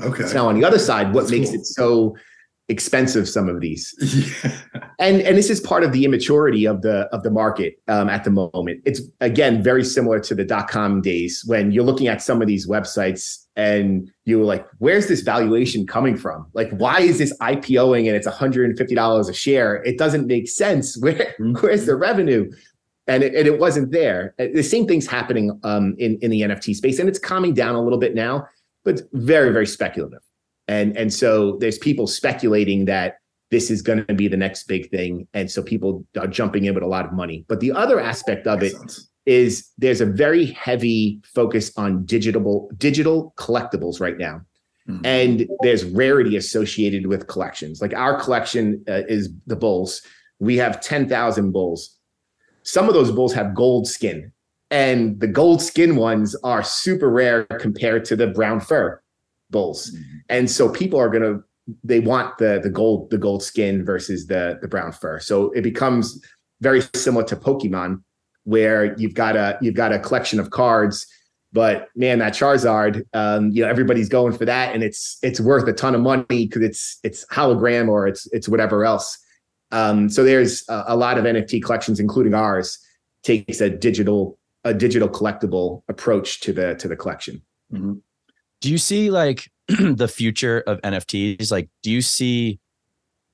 Okay. 0.00 0.24
Now, 0.34 0.48
on 0.48 0.58
the 0.58 0.64
other 0.64 0.78
side, 0.78 1.14
what 1.14 1.22
That's 1.22 1.32
makes 1.32 1.50
cool. 1.50 1.60
it 1.60 1.66
so 1.66 2.16
expensive 2.68 3.28
some 3.28 3.48
of 3.48 3.60
these 3.60 3.94
yeah. 4.44 4.50
and 4.98 5.20
and 5.20 5.38
this 5.38 5.50
is 5.50 5.60
part 5.60 5.84
of 5.84 5.92
the 5.92 6.04
immaturity 6.04 6.66
of 6.66 6.82
the 6.82 7.02
of 7.14 7.22
the 7.22 7.30
market 7.30 7.76
um, 7.86 8.08
at 8.08 8.24
the 8.24 8.30
moment 8.30 8.82
it's 8.84 9.02
again 9.20 9.62
very 9.62 9.84
similar 9.84 10.18
to 10.18 10.34
the 10.34 10.44
dot-com 10.44 11.00
days 11.00 11.44
when 11.46 11.70
you're 11.70 11.84
looking 11.84 12.08
at 12.08 12.20
some 12.20 12.42
of 12.42 12.48
these 12.48 12.66
websites 12.66 13.44
and 13.54 14.10
you're 14.24 14.44
like 14.44 14.66
where's 14.78 15.06
this 15.06 15.20
valuation 15.20 15.86
coming 15.86 16.16
from 16.16 16.44
like 16.54 16.68
why 16.70 17.00
is 17.00 17.18
this 17.18 17.32
ipoing 17.38 18.08
and 18.08 18.16
it's 18.16 18.26
$150 18.26 19.28
a 19.28 19.32
share 19.32 19.76
it 19.84 19.96
doesn't 19.96 20.26
make 20.26 20.48
sense 20.48 20.98
where 21.00 21.14
mm-hmm. 21.38 21.52
where's 21.64 21.86
the 21.86 21.94
revenue 21.94 22.50
and 23.06 23.22
it, 23.22 23.34
and 23.34 23.46
it 23.46 23.58
wasn't 23.58 23.92
there. 23.92 24.34
The 24.38 24.62
same 24.62 24.86
thing's 24.86 25.06
happening 25.06 25.58
um, 25.62 25.94
in 25.98 26.18
in 26.20 26.30
the 26.30 26.42
nft 26.42 26.74
space 26.74 26.98
and 26.98 27.08
it's 27.08 27.18
calming 27.18 27.54
down 27.54 27.74
a 27.74 27.82
little 27.82 27.98
bit 27.98 28.14
now 28.14 28.46
but 28.84 29.02
very 29.12 29.52
very 29.52 29.66
speculative. 29.66 30.20
And 30.68 30.96
and 30.96 31.12
so 31.12 31.58
there's 31.58 31.78
people 31.78 32.06
speculating 32.06 32.86
that 32.86 33.18
this 33.50 33.70
is 33.70 33.82
going 33.82 34.04
to 34.06 34.14
be 34.14 34.28
the 34.28 34.36
next 34.36 34.64
big 34.64 34.90
thing 34.90 35.28
and 35.34 35.50
so 35.50 35.62
people 35.62 36.06
are 36.18 36.26
jumping 36.26 36.64
in 36.64 36.74
with 36.74 36.82
a 36.82 36.88
lot 36.88 37.04
of 37.04 37.12
money. 37.12 37.44
But 37.48 37.60
the 37.60 37.72
other 37.72 38.00
aspect 38.00 38.46
of 38.46 38.62
it 38.62 38.74
is 39.26 39.70
there's 39.76 40.00
a 40.00 40.06
very 40.06 40.46
heavy 40.46 41.20
focus 41.34 41.72
on 41.76 42.04
digital 42.06 42.70
digital 42.78 43.34
collectibles 43.36 44.00
right 44.00 44.16
now. 44.16 44.40
Mm-hmm. 44.88 45.04
and 45.04 45.48
there's 45.62 45.84
rarity 45.84 46.36
associated 46.36 47.08
with 47.08 47.26
collections. 47.26 47.82
Like 47.82 47.92
our 47.92 48.20
collection 48.20 48.84
uh, 48.88 49.02
is 49.08 49.30
the 49.48 49.56
bulls. 49.56 50.00
We 50.38 50.56
have 50.58 50.80
10,000 50.80 51.50
bulls 51.50 51.95
some 52.66 52.88
of 52.88 52.94
those 52.94 53.12
bulls 53.12 53.32
have 53.32 53.54
gold 53.54 53.86
skin 53.86 54.32
and 54.70 55.20
the 55.20 55.28
gold 55.28 55.62
skin 55.62 55.96
ones 55.96 56.34
are 56.42 56.62
super 56.62 57.08
rare 57.08 57.44
compared 57.60 58.04
to 58.06 58.16
the 58.16 58.26
brown 58.26 58.60
fur 58.60 59.00
bulls. 59.50 59.90
Mm-hmm. 59.90 60.16
And 60.28 60.50
so 60.50 60.68
people 60.68 60.98
are 60.98 61.08
going 61.08 61.22
to 61.22 61.44
they 61.82 62.00
want 62.00 62.36
the 62.38 62.60
the 62.62 62.70
gold 62.70 63.10
the 63.10 63.18
gold 63.18 63.42
skin 63.42 63.84
versus 63.84 64.26
the 64.26 64.58
the 64.60 64.68
brown 64.68 64.92
fur. 64.92 65.20
So 65.20 65.50
it 65.52 65.62
becomes 65.62 66.20
very 66.60 66.82
similar 66.94 67.24
to 67.24 67.36
Pokemon 67.36 68.02
where 68.44 68.96
you've 68.98 69.14
got 69.14 69.36
a 69.36 69.58
you've 69.60 69.74
got 69.74 69.92
a 69.92 69.98
collection 69.98 70.40
of 70.40 70.50
cards 70.50 71.06
but 71.52 71.88
man 71.94 72.18
that 72.18 72.32
Charizard 72.32 73.04
um, 73.14 73.50
you 73.50 73.62
know 73.62 73.68
everybody's 73.68 74.08
going 74.08 74.36
for 74.36 74.44
that 74.44 74.74
and 74.74 74.82
it's 74.82 75.18
it's 75.22 75.40
worth 75.40 75.66
a 75.68 75.72
ton 75.72 75.94
of 75.94 76.00
money 76.00 76.24
because 76.28 76.62
it's 76.62 76.98
it's 77.02 77.24
hologram 77.26 77.88
or 77.88 78.06
it's 78.06 78.26
it's 78.32 78.48
whatever 78.48 78.84
else. 78.84 79.18
Um, 79.72 80.08
so 80.08 80.24
there's 80.24 80.64
a, 80.68 80.84
a 80.88 80.96
lot 80.96 81.18
of 81.18 81.24
NFT 81.24 81.62
collections 81.62 82.00
including 82.00 82.34
ours 82.34 82.78
takes 83.22 83.60
a 83.60 83.68
digital 83.68 84.38
a 84.64 84.74
digital 84.74 85.08
collectible 85.08 85.82
approach 85.88 86.40
to 86.40 86.52
the 86.52 86.74
to 86.76 86.88
the 86.88 86.96
collection. 86.96 87.42
Mm-hmm 87.72 87.94
do 88.60 88.70
you 88.70 88.78
see 88.78 89.10
like 89.10 89.50
the 89.68 90.08
future 90.08 90.62
of 90.66 90.80
NFTs? 90.82 91.50
Like, 91.50 91.68
do 91.82 91.90
you 91.90 92.02
see 92.02 92.58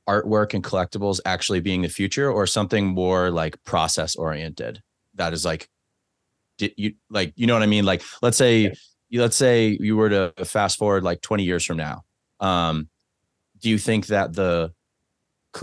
artwork 0.09 0.53
and 0.53 0.65
collectibles 0.65 1.21
actually 1.25 1.61
being 1.61 1.83
the 1.83 1.89
future 1.89 2.31
or 2.31 2.47
something 2.47 2.87
more 2.87 3.31
like 3.31 3.63
process 3.63 4.17
oriented 4.17 4.83
that 5.15 5.33
is 5.33 5.45
like 5.45 5.69
did 6.59 6.75
you 6.77 6.93
like 7.09 7.33
you 7.37 7.47
know 7.47 7.55
what 7.55 7.63
i 7.63 7.67
mean 7.67 7.85
like 7.85 8.03
let's 8.21 8.37
say 8.37 8.73
yeah. 9.11 9.21
let's 9.23 9.37
say 9.37 9.79
you 9.79 9.97
were 9.97 10.09
to 10.09 10.33
fast 10.45 10.77
forward 10.77 11.05
like 11.05 11.21
20 11.21 11.45
years 11.45 11.65
from 11.65 11.77
now 11.77 12.03
um 12.41 12.89
do 13.61 13.71
you 13.71 13.79
think 13.79 14.07
that 14.07 14.33
the 14.33 14.73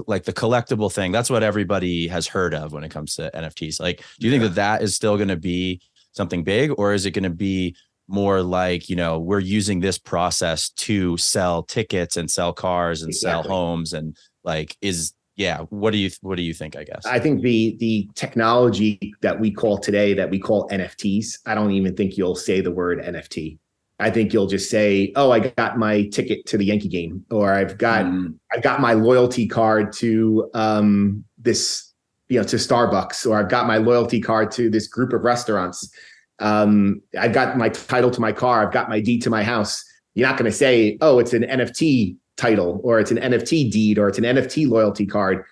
like 0.08 0.24
the 0.24 0.34
collectible 0.34 0.91
thing 0.91 1.12
that's 1.12 1.29
what 1.29 1.43
everybody 1.43 2.08
has 2.08 2.27
heard 2.27 2.53
of 2.53 2.72
when 2.72 2.84
it 2.84 2.89
comes 2.89 3.15
to 3.15 3.29
nfts 3.34 3.79
like 3.79 4.03
do 4.19 4.27
you 4.27 4.34
yeah. 4.34 4.39
think 4.39 4.50
that 4.50 4.55
that 4.55 4.81
is 4.81 4.96
still 4.96 5.17
going 5.17 5.29
to 5.29 5.38
be 5.38 5.81
something 6.12 6.43
big 6.43 6.72
or 6.77 6.93
is 6.93 7.05
it 7.05 7.12
going 7.12 7.24
to 7.24 7.29
be 7.29 7.75
more 8.08 8.41
like 8.41 8.89
you 8.89 8.96
know 8.96 9.19
we're 9.19 9.39
using 9.39 9.79
this 9.79 9.98
process 9.98 10.69
to 10.72 11.15
sell 11.17 11.63
tickets 11.63 12.17
and 12.17 12.29
sell 12.29 12.51
cars 12.51 13.01
and 13.03 13.10
exactly. 13.10 13.43
sell 13.43 13.51
homes 13.51 13.93
and 13.93 14.17
like 14.43 14.75
is 14.81 15.13
yeah 15.36 15.60
what 15.69 15.91
do 15.91 15.98
you 15.98 16.10
what 16.22 16.36
do 16.36 16.41
you 16.41 16.53
think 16.53 16.75
i 16.75 16.84
guess 16.84 17.05
i 17.05 17.19
think 17.19 17.41
the 17.41 17.77
the 17.79 18.10
technology 18.15 19.13
that 19.22 19.39
we 19.39 19.51
call 19.51 19.77
today 19.77 20.13
that 20.13 20.29
we 20.29 20.39
call 20.39 20.67
nfts 20.69 21.38
i 21.46 21.53
don't 21.53 21.72
even 21.72 21.96
think 21.96 22.17
you'll 22.17 22.36
say 22.36 22.62
the 22.62 22.72
word 22.72 23.00
nft 23.00 23.58
i 24.00 24.09
think 24.09 24.33
you'll 24.33 24.48
just 24.48 24.70
say 24.70 25.12
oh 25.16 25.31
i 25.31 25.40
got 25.40 25.77
my 25.77 26.03
ticket 26.07 26.46
to 26.46 26.57
the 26.57 26.66
yankee 26.66 26.88
game 26.88 27.25
or 27.31 27.53
i've 27.53 27.77
got 27.77 28.05
mm. 28.05 28.33
i've 28.51 28.64
got 28.64 28.79
my 28.79 28.94
loyalty 28.94 29.48
card 29.48 29.92
to 29.92 30.50
um 30.53 31.24
this 31.38 31.94
you 32.27 32.40
know 32.40 32.44
to 32.44 32.55
starbucks 32.55 33.29
or 33.29 33.38
i've 33.38 33.50
got 33.50 33.68
my 33.68 33.77
loyalty 33.77 34.22
card 34.22 34.51
to 34.51 34.70
this 34.70 34.88
group 34.88 35.14
of 35.14 35.24
restaurants 35.24 35.92
um, 36.40 37.01
I've 37.20 37.33
got 37.33 37.57
my 37.57 37.70
title 37.70 38.12
to 38.12 38.22
my 38.22 38.31
car, 38.31 38.66
I've 38.66 38.74
got 38.74 38.90
my 38.90 39.00
deed 39.00 39.22
to 39.24 39.29
my 39.29 39.44
house. 39.44 39.83
You're 40.16 40.27
not 40.27 40.38
going 40.38 40.50
to 40.50 40.55
say, 40.55 40.98
oh, 41.01 41.20
it's 41.20 41.33
an 41.33 41.44
NFT 41.44 42.18
title 42.38 42.79
or 42.83 43.00
it's 43.00 43.12
an 43.12 43.18
NFT 43.18 43.72
deed 43.72 43.98
or 43.98 44.07
it's 44.07 44.18
an 44.18 44.24
NFT 44.24 44.68
loyalty 44.68 45.05
card. 45.05 45.44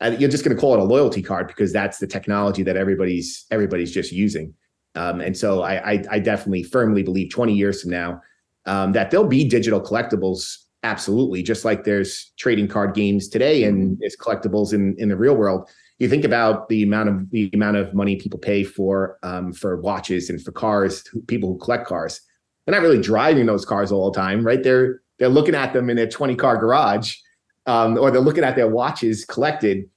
And 0.00 0.20
you're 0.20 0.30
just 0.30 0.44
going 0.44 0.56
to 0.56 0.60
call 0.60 0.74
it 0.74 0.80
a 0.80 0.84
loyalty 0.84 1.22
card 1.22 1.48
because 1.48 1.72
that's 1.72 1.98
the 1.98 2.06
technology 2.06 2.62
that 2.62 2.76
everybody's 2.76 3.46
everybody's 3.50 3.92
just 3.92 4.12
using. 4.12 4.54
Um, 4.96 5.20
and 5.20 5.36
so 5.36 5.62
I, 5.62 5.92
I, 5.92 6.04
I 6.12 6.18
definitely 6.18 6.62
firmly 6.62 7.02
believe 7.02 7.30
20 7.30 7.52
years 7.52 7.82
from 7.82 7.90
now 7.90 8.20
um, 8.64 8.92
that 8.92 9.10
there'll 9.10 9.28
be 9.28 9.48
digital 9.48 9.80
collectibles. 9.80 10.56
Absolutely, 10.82 11.42
just 11.42 11.64
like 11.64 11.84
there's 11.84 12.32
trading 12.38 12.68
card 12.68 12.94
games 12.94 13.28
today 13.28 13.64
and 13.64 13.98
there's 13.98 14.16
collectibles 14.16 14.72
in 14.72 14.94
in 14.98 15.08
the 15.08 15.16
real 15.16 15.34
world 15.34 15.68
you 15.98 16.08
think 16.08 16.24
about 16.24 16.68
the 16.68 16.82
amount 16.82 17.08
of 17.08 17.30
the 17.30 17.50
amount 17.54 17.76
of 17.76 17.94
money 17.94 18.16
people 18.16 18.38
pay 18.38 18.64
for 18.64 19.18
um, 19.22 19.52
for 19.52 19.80
watches 19.80 20.28
and 20.28 20.42
for 20.42 20.52
cars, 20.52 21.02
people 21.26 21.52
who 21.52 21.58
collect 21.58 21.86
cars. 21.86 22.20
They're 22.64 22.74
not 22.74 22.82
really 22.82 23.00
driving 23.00 23.46
those 23.46 23.64
cars 23.64 23.92
all 23.92 24.10
the 24.10 24.18
time, 24.18 24.44
right? 24.44 24.62
They're 24.62 25.00
they're 25.18 25.28
looking 25.28 25.54
at 25.54 25.72
them 25.72 25.88
in 25.88 25.96
their 25.96 26.08
20 26.08 26.36
car 26.36 26.58
garage, 26.58 27.16
um, 27.64 27.96
or 27.98 28.10
they're 28.10 28.20
looking 28.20 28.44
at 28.44 28.56
their 28.56 28.68
watches 28.68 29.24
collected. 29.24 29.88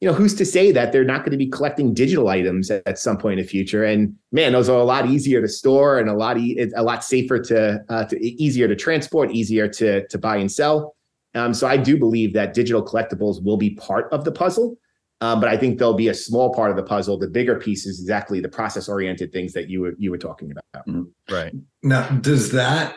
You 0.00 0.08
know, 0.08 0.14
who's 0.14 0.34
to 0.34 0.44
say 0.44 0.70
that 0.72 0.92
they're 0.92 1.04
not 1.04 1.20
going 1.20 1.30
to 1.30 1.38
be 1.38 1.46
collecting 1.46 1.94
digital 1.94 2.28
items 2.28 2.70
at, 2.70 2.82
at, 2.86 2.98
some 2.98 3.16
point 3.16 3.38
in 3.38 3.44
the 3.44 3.48
future? 3.48 3.84
And 3.84 4.14
man, 4.32 4.52
those 4.52 4.68
are 4.68 4.78
a 4.78 4.84
lot 4.84 5.06
easier 5.08 5.40
to 5.40 5.48
store 5.48 5.98
and 5.98 6.10
a 6.10 6.14
lot 6.14 6.36
e- 6.36 6.70
a 6.76 6.82
lot 6.82 7.02
safer 7.04 7.38
to, 7.38 7.82
uh, 7.88 8.04
to 8.06 8.22
easier 8.22 8.68
to 8.68 8.76
transport, 8.76 9.30
easier 9.30 9.68
to 9.68 10.06
to 10.08 10.18
buy 10.18 10.36
and 10.36 10.50
sell. 10.50 10.94
Um, 11.34 11.54
so 11.54 11.66
I 11.66 11.76
do 11.76 11.96
believe 11.96 12.32
that 12.34 12.54
digital 12.54 12.84
collectibles 12.84 13.42
will 13.42 13.56
be 13.56 13.70
part 13.70 14.12
of 14.12 14.24
the 14.24 14.32
puzzle. 14.32 14.76
Um, 15.20 15.40
but 15.40 15.48
I 15.48 15.56
think 15.56 15.78
they'll 15.78 15.94
be 15.94 16.08
a 16.08 16.14
small 16.14 16.52
part 16.52 16.70
of 16.70 16.76
the 16.76 16.82
puzzle. 16.82 17.18
The 17.18 17.28
bigger 17.28 17.58
piece 17.58 17.86
is 17.86 18.00
exactly 18.00 18.40
the 18.40 18.48
process 18.48 18.88
oriented 18.88 19.32
things 19.32 19.52
that 19.54 19.70
you 19.70 19.80
were 19.80 19.94
you 19.96 20.10
were 20.10 20.18
talking 20.18 20.52
about. 20.52 20.86
Mm-hmm. 20.86 21.34
Right 21.34 21.54
now, 21.82 22.08
does 22.08 22.52
that 22.52 22.96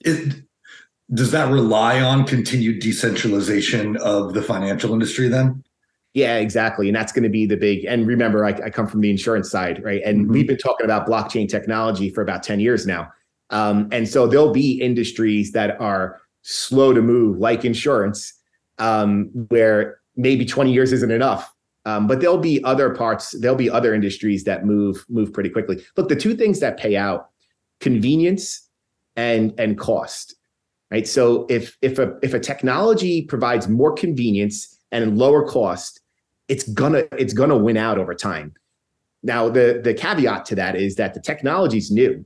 it 0.00 0.42
does 1.14 1.30
that 1.30 1.50
rely 1.50 2.00
on 2.00 2.26
continued 2.26 2.80
decentralization 2.80 3.96
of 3.98 4.34
the 4.34 4.42
financial 4.42 4.92
industry 4.92 5.28
then? 5.28 5.62
Yeah, 6.14 6.36
exactly. 6.36 6.88
And 6.88 6.96
that's 6.96 7.12
going 7.12 7.22
to 7.22 7.30
be 7.30 7.46
the 7.46 7.56
big. 7.56 7.84
And 7.86 8.06
remember, 8.06 8.44
I, 8.44 8.50
I 8.50 8.70
come 8.70 8.86
from 8.86 9.00
the 9.00 9.10
insurance 9.10 9.50
side, 9.50 9.82
right? 9.82 10.02
And 10.04 10.22
mm-hmm. 10.22 10.32
we've 10.32 10.46
been 10.46 10.58
talking 10.58 10.84
about 10.84 11.06
blockchain 11.06 11.48
technology 11.48 12.10
for 12.10 12.22
about 12.22 12.42
ten 12.42 12.60
years 12.60 12.86
now. 12.86 13.10
Um, 13.50 13.88
and 13.92 14.08
so 14.08 14.26
there'll 14.26 14.52
be 14.52 14.80
industries 14.80 15.52
that 15.52 15.80
are 15.80 16.20
slow 16.42 16.92
to 16.92 17.02
move, 17.02 17.38
like 17.38 17.64
insurance, 17.64 18.32
um, 18.78 19.30
where 19.48 20.00
maybe 20.16 20.44
20 20.44 20.72
years 20.72 20.92
isn't 20.92 21.10
enough. 21.10 21.52
Um, 21.84 22.06
but 22.06 22.20
there'll 22.20 22.38
be 22.38 22.62
other 22.64 22.90
parts, 22.94 23.32
there'll 23.40 23.56
be 23.56 23.70
other 23.70 23.92
industries 23.94 24.44
that 24.44 24.64
move 24.64 25.04
move 25.08 25.32
pretty 25.32 25.50
quickly. 25.50 25.82
Look, 25.96 26.08
the 26.08 26.16
two 26.16 26.34
things 26.34 26.60
that 26.60 26.78
pay 26.78 26.96
out: 26.96 27.30
convenience 27.80 28.68
and 29.16 29.52
and 29.58 29.76
cost. 29.76 30.36
Right. 30.92 31.08
So 31.08 31.46
if 31.48 31.76
if 31.82 31.98
a 31.98 32.16
if 32.22 32.34
a 32.34 32.38
technology 32.38 33.22
provides 33.22 33.66
more 33.68 33.92
convenience 33.92 34.78
and 34.92 35.18
lower 35.18 35.44
cost, 35.44 36.01
it's 36.48 36.64
gonna 36.64 37.04
it's 37.18 37.32
gonna 37.32 37.56
win 37.56 37.76
out 37.76 37.98
over 37.98 38.14
time. 38.14 38.54
Now 39.22 39.48
the 39.48 39.80
the 39.82 39.94
caveat 39.94 40.44
to 40.46 40.54
that 40.56 40.76
is 40.76 40.96
that 40.96 41.14
the 41.14 41.20
technology 41.20 41.78
is 41.78 41.90
new. 41.90 42.24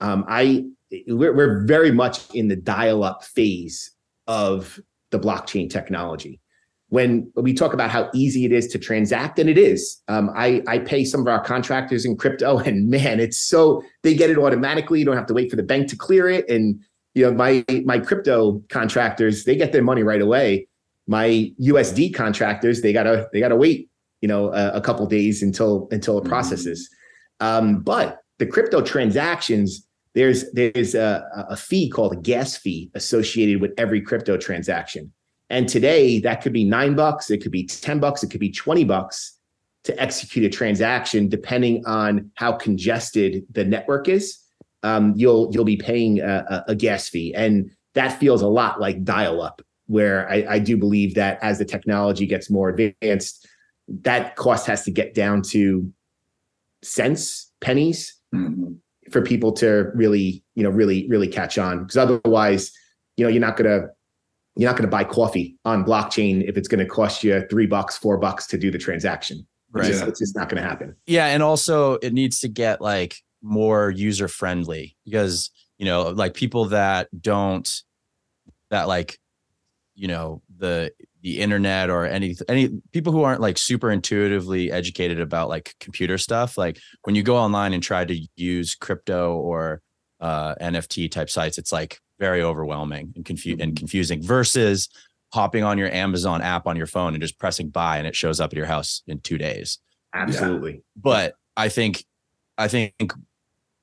Um, 0.00 0.24
I 0.28 0.64
we're, 1.08 1.34
we're 1.34 1.64
very 1.66 1.90
much 1.90 2.32
in 2.34 2.48
the 2.48 2.56
dial 2.56 3.02
up 3.02 3.24
phase 3.24 3.90
of 4.26 4.80
the 5.10 5.18
blockchain 5.18 5.68
technology 5.68 6.40
when 6.88 7.30
we 7.34 7.52
talk 7.52 7.72
about 7.72 7.90
how 7.90 8.08
easy 8.14 8.44
it 8.44 8.52
is 8.52 8.68
to 8.68 8.78
transact, 8.78 9.38
and 9.38 9.50
it 9.50 9.58
is. 9.58 10.00
Um, 10.08 10.30
I, 10.36 10.62
I 10.68 10.78
pay 10.78 11.04
some 11.04 11.20
of 11.20 11.26
our 11.26 11.42
contractors 11.42 12.04
in 12.04 12.16
crypto, 12.16 12.58
and 12.66 12.88
man, 12.88 13.20
it's 13.20 13.38
so 13.40 13.82
they 14.02 14.14
get 14.14 14.30
it 14.30 14.38
automatically. 14.38 15.00
You 15.00 15.04
don't 15.04 15.16
have 15.16 15.26
to 15.26 15.34
wait 15.34 15.50
for 15.50 15.56
the 15.56 15.62
bank 15.62 15.88
to 15.88 15.96
clear 15.96 16.28
it. 16.28 16.48
And 16.48 16.80
you 17.14 17.24
know, 17.24 17.32
my 17.32 17.64
my 17.84 17.98
crypto 17.98 18.62
contractors, 18.68 19.44
they 19.44 19.56
get 19.56 19.72
their 19.72 19.82
money 19.82 20.02
right 20.02 20.20
away. 20.20 20.68
My 21.06 21.52
USD 21.60 22.14
contractors, 22.14 22.82
they 22.82 22.92
gotta 22.92 23.28
they 23.32 23.40
gotta 23.40 23.56
wait, 23.56 23.90
you 24.20 24.28
know, 24.28 24.52
a, 24.52 24.72
a 24.72 24.80
couple 24.80 25.06
days 25.06 25.42
until 25.42 25.88
until 25.90 26.18
it 26.18 26.22
mm-hmm. 26.22 26.30
processes. 26.30 26.88
Um, 27.40 27.80
but 27.80 28.20
the 28.38 28.46
crypto 28.46 28.82
transactions, 28.82 29.86
there's 30.14 30.50
there's 30.52 30.94
a, 30.94 31.24
a 31.50 31.56
fee 31.56 31.88
called 31.88 32.12
a 32.12 32.16
gas 32.16 32.56
fee 32.56 32.90
associated 32.94 33.60
with 33.60 33.72
every 33.78 34.00
crypto 34.00 34.36
transaction. 34.36 35.12
And 35.48 35.68
today 35.68 36.18
that 36.20 36.42
could 36.42 36.52
be 36.52 36.64
nine 36.64 36.94
bucks, 36.94 37.30
it 37.30 37.38
could 37.38 37.52
be 37.52 37.66
10 37.66 38.00
bucks, 38.00 38.22
it 38.22 38.30
could 38.30 38.40
be 38.40 38.50
20 38.50 38.84
bucks 38.84 39.36
to 39.84 40.00
execute 40.02 40.44
a 40.44 40.48
transaction, 40.48 41.28
depending 41.28 41.86
on 41.86 42.30
how 42.34 42.52
congested 42.52 43.44
the 43.52 43.64
network 43.64 44.08
is. 44.08 44.38
Um, 44.82 45.14
you'll 45.16 45.50
you'll 45.52 45.64
be 45.64 45.76
paying 45.76 46.20
a, 46.20 46.64
a, 46.68 46.74
gas 46.74 47.08
fee, 47.08 47.34
and 47.34 47.70
that 47.94 48.18
feels 48.20 48.42
a 48.42 48.46
lot 48.46 48.80
like 48.80 49.04
dial-up. 49.04 49.62
Where 49.86 50.28
I, 50.28 50.44
I 50.48 50.58
do 50.58 50.76
believe 50.76 51.14
that 51.14 51.38
as 51.42 51.58
the 51.58 51.64
technology 51.64 52.26
gets 52.26 52.50
more 52.50 52.68
advanced, 52.68 53.48
that 53.88 54.36
cost 54.36 54.66
has 54.66 54.82
to 54.84 54.90
get 54.90 55.14
down 55.14 55.42
to 55.42 55.92
cents, 56.82 57.52
pennies 57.60 58.14
mm-hmm. 58.34 58.72
for 59.10 59.22
people 59.22 59.52
to 59.52 59.90
really, 59.94 60.42
you 60.54 60.62
know, 60.62 60.70
really, 60.70 61.06
really 61.08 61.28
catch 61.28 61.56
on. 61.56 61.80
Because 61.80 61.96
otherwise, 61.96 62.72
you 63.16 63.24
know, 63.24 63.30
you're 63.30 63.40
not 63.40 63.56
gonna 63.56 63.88
you're 64.56 64.68
not 64.68 64.76
gonna 64.76 64.88
buy 64.88 65.04
coffee 65.04 65.56
on 65.64 65.84
blockchain 65.84 66.42
if 66.48 66.56
it's 66.56 66.66
gonna 66.68 66.86
cost 66.86 67.22
you 67.22 67.46
three 67.48 67.66
bucks, 67.66 67.96
four 67.96 68.18
bucks 68.18 68.46
to 68.48 68.58
do 68.58 68.70
the 68.70 68.78
transaction. 68.78 69.46
Right. 69.70 69.86
It's, 69.86 69.98
just, 69.98 70.08
it's 70.08 70.18
just 70.20 70.36
not 70.36 70.48
gonna 70.48 70.62
happen. 70.62 70.96
Yeah. 71.06 71.26
And 71.26 71.42
also 71.42 71.94
it 71.94 72.12
needs 72.12 72.40
to 72.40 72.48
get 72.48 72.80
like 72.80 73.16
more 73.42 73.90
user 73.90 74.26
friendly 74.26 74.96
because, 75.04 75.50
you 75.78 75.84
know, 75.84 76.08
like 76.08 76.34
people 76.34 76.66
that 76.66 77.08
don't 77.20 77.70
that 78.70 78.88
like, 78.88 79.18
you 79.96 80.06
know, 80.06 80.42
the 80.58 80.92
the 81.26 81.40
internet 81.40 81.90
or 81.90 82.06
any 82.06 82.36
any 82.48 82.70
people 82.92 83.12
who 83.12 83.24
aren't 83.24 83.40
like 83.40 83.58
super 83.58 83.90
intuitively 83.90 84.70
educated 84.70 85.20
about 85.20 85.48
like 85.48 85.74
computer 85.80 86.16
stuff 86.18 86.56
like 86.56 86.78
when 87.02 87.16
you 87.16 87.22
go 87.24 87.36
online 87.36 87.74
and 87.74 87.82
try 87.82 88.04
to 88.04 88.16
use 88.36 88.76
crypto 88.76 89.34
or 89.34 89.82
uh, 90.20 90.54
nft 90.60 91.10
type 91.10 91.28
sites 91.28 91.58
it's 91.58 91.72
like 91.72 91.98
very 92.20 92.42
overwhelming 92.42 93.12
and, 93.16 93.24
confu- 93.24 93.56
and 93.58 93.60
mm-hmm. 93.60 93.74
confusing 93.74 94.22
versus 94.22 94.88
hopping 95.32 95.64
on 95.64 95.78
your 95.78 95.90
amazon 95.90 96.40
app 96.42 96.68
on 96.68 96.76
your 96.76 96.86
phone 96.86 97.12
and 97.12 97.20
just 97.20 97.40
pressing 97.40 97.70
buy 97.70 97.98
and 97.98 98.06
it 98.06 98.14
shows 98.14 98.38
up 98.38 98.52
at 98.52 98.56
your 98.56 98.64
house 98.64 99.02
in 99.08 99.18
two 99.18 99.36
days 99.36 99.80
absolutely 100.14 100.74
yeah. 100.74 100.78
but 100.94 101.34
i 101.56 101.68
think 101.68 102.04
i 102.56 102.68
think 102.68 102.94